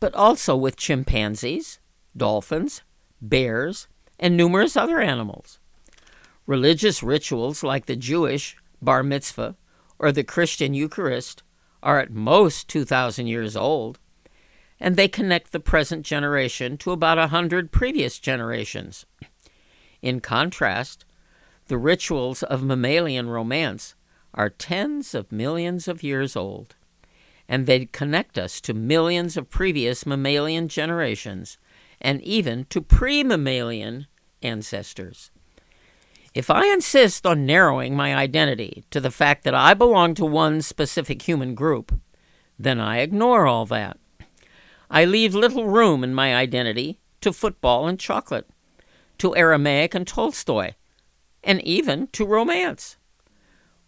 but 0.00 0.14
also 0.14 0.56
with 0.56 0.76
chimpanzees, 0.76 1.78
dolphins, 2.16 2.82
bears, 3.20 3.88
and 4.18 4.36
numerous 4.36 4.76
other 4.76 5.00
animals. 5.00 5.58
Religious 6.46 7.02
rituals 7.02 7.62
like 7.62 7.86
the 7.86 7.96
Jewish 7.96 8.56
bar 8.80 9.02
mitzvah 9.02 9.56
or 9.98 10.12
the 10.12 10.24
Christian 10.24 10.74
Eucharist 10.74 11.42
are 11.82 11.98
at 11.98 12.10
most 12.10 12.68
2,000 12.68 13.26
years 13.26 13.56
old, 13.56 13.98
and 14.80 14.96
they 14.96 15.08
connect 15.08 15.52
the 15.52 15.60
present 15.60 16.04
generation 16.04 16.76
to 16.78 16.92
about 16.92 17.18
a 17.18 17.28
hundred 17.28 17.72
previous 17.72 18.18
generations. 18.18 19.06
In 20.02 20.20
contrast, 20.20 21.04
the 21.66 21.78
rituals 21.78 22.42
of 22.44 22.62
mammalian 22.62 23.28
romance 23.28 23.94
are 24.34 24.50
tens 24.50 25.14
of 25.14 25.32
millions 25.32 25.88
of 25.88 26.02
years 26.02 26.36
old, 26.36 26.76
and 27.48 27.66
they 27.66 27.86
connect 27.86 28.38
us 28.38 28.60
to 28.60 28.74
millions 28.74 29.36
of 29.36 29.50
previous 29.50 30.06
mammalian 30.06 30.68
generations 30.68 31.58
and 32.00 32.22
even 32.22 32.64
to 32.66 32.80
pre 32.80 33.24
mammalian 33.24 34.06
ancestors. 34.42 35.30
If 36.34 36.50
I 36.50 36.66
insist 36.66 37.26
on 37.26 37.46
narrowing 37.46 37.96
my 37.96 38.14
identity 38.14 38.84
to 38.90 39.00
the 39.00 39.10
fact 39.10 39.44
that 39.44 39.54
I 39.54 39.74
belong 39.74 40.14
to 40.14 40.26
one 40.26 40.60
specific 40.60 41.22
human 41.22 41.54
group, 41.54 41.98
then 42.58 42.78
I 42.78 42.98
ignore 42.98 43.46
all 43.46 43.64
that. 43.66 43.98
I 44.90 45.04
leave 45.04 45.34
little 45.34 45.66
room 45.66 46.04
in 46.04 46.14
my 46.14 46.34
identity 46.34 47.00
to 47.22 47.32
football 47.32 47.86
and 47.88 47.98
chocolate, 47.98 48.48
to 49.18 49.34
Aramaic 49.36 49.94
and 49.94 50.06
Tolstoy, 50.06 50.72
and 51.42 51.62
even 51.62 52.08
to 52.08 52.26
romance. 52.26 52.96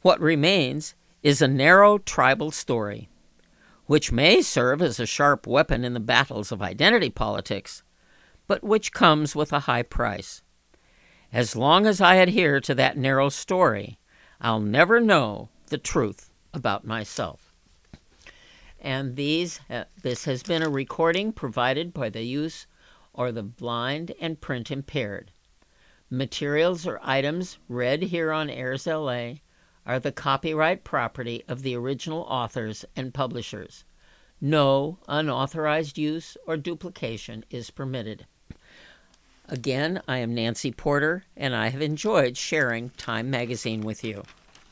What 0.03 0.20
remains 0.20 0.94
is 1.22 1.42
a 1.42 1.48
narrow 1.48 1.98
tribal 1.98 2.50
story, 2.50 3.09
which 3.87 4.12
may 4.12 4.40
serve 4.40 4.81
as 4.81 4.98
a 4.98 5.07
sharp 5.07 5.46
weapon 5.46 5.85
in 5.85 5.92
the 5.94 6.00
battles 6.00 6.50
of 6.50 6.62
identity 6.62 7.11
politics, 7.11 7.83
but 8.46 8.64
which 8.64 8.92
comes 8.92 9.37
with 9.37 9.53
a 9.53 9.61
high 9.61 9.83
price. 9.83 10.42
As 11.33 11.55
long 11.55 11.87
as 11.87 12.01
I 12.01 12.16
adhere 12.16 12.61
to 12.61 12.75
that 12.75 12.97
narrow 12.97 13.29
story, 13.29 13.99
I'll 14.40 14.59
never 14.59 15.01
know 15.01 15.49
the 15.69 15.79
truth 15.79 16.33
about 16.53 16.85
myself. 16.85 17.53
And 18.81 19.14
these, 19.14 19.61
uh, 19.71 19.85
this 20.03 20.25
has 20.25 20.43
been 20.43 20.62
a 20.62 20.69
recording 20.69 21.33
provided 21.33 21.95
by 21.95 22.09
the 22.11 22.25
use 22.25 22.66
or 23.12 23.31
the 23.31 23.45
blind 23.45 24.12
and 24.21 24.40
print 24.40 24.73
impaired. 24.73 25.31
Materials 26.11 26.85
or 26.85 26.99
items 27.01 27.59
read 27.69 28.03
here 28.03 28.33
on 28.33 28.51
Airs 28.51 28.88
LA 28.88 29.35
are 29.87 30.01
the 30.01 30.11
copyright 30.11 30.83
property 30.83 31.45
of 31.47 31.62
the 31.62 31.77
original 31.77 32.23
authors 32.23 32.85
and 32.97 33.14
publishers. 33.14 33.85
No 34.40 34.99
unauthorized 35.07 35.97
use 35.97 36.37
or 36.45 36.57
duplication 36.57 37.45
is 37.51 37.71
permitted. 37.71 38.27
Again, 39.53 40.01
I 40.07 40.19
am 40.19 40.33
Nancy 40.33 40.71
Porter, 40.71 41.25
and 41.37 41.57
I 41.57 41.71
have 41.71 41.83
enjoyed 41.83 42.37
sharing 42.37 42.91
Time 42.91 43.31
Magazine 43.31 43.81
with 43.81 44.05
you. 44.05 44.23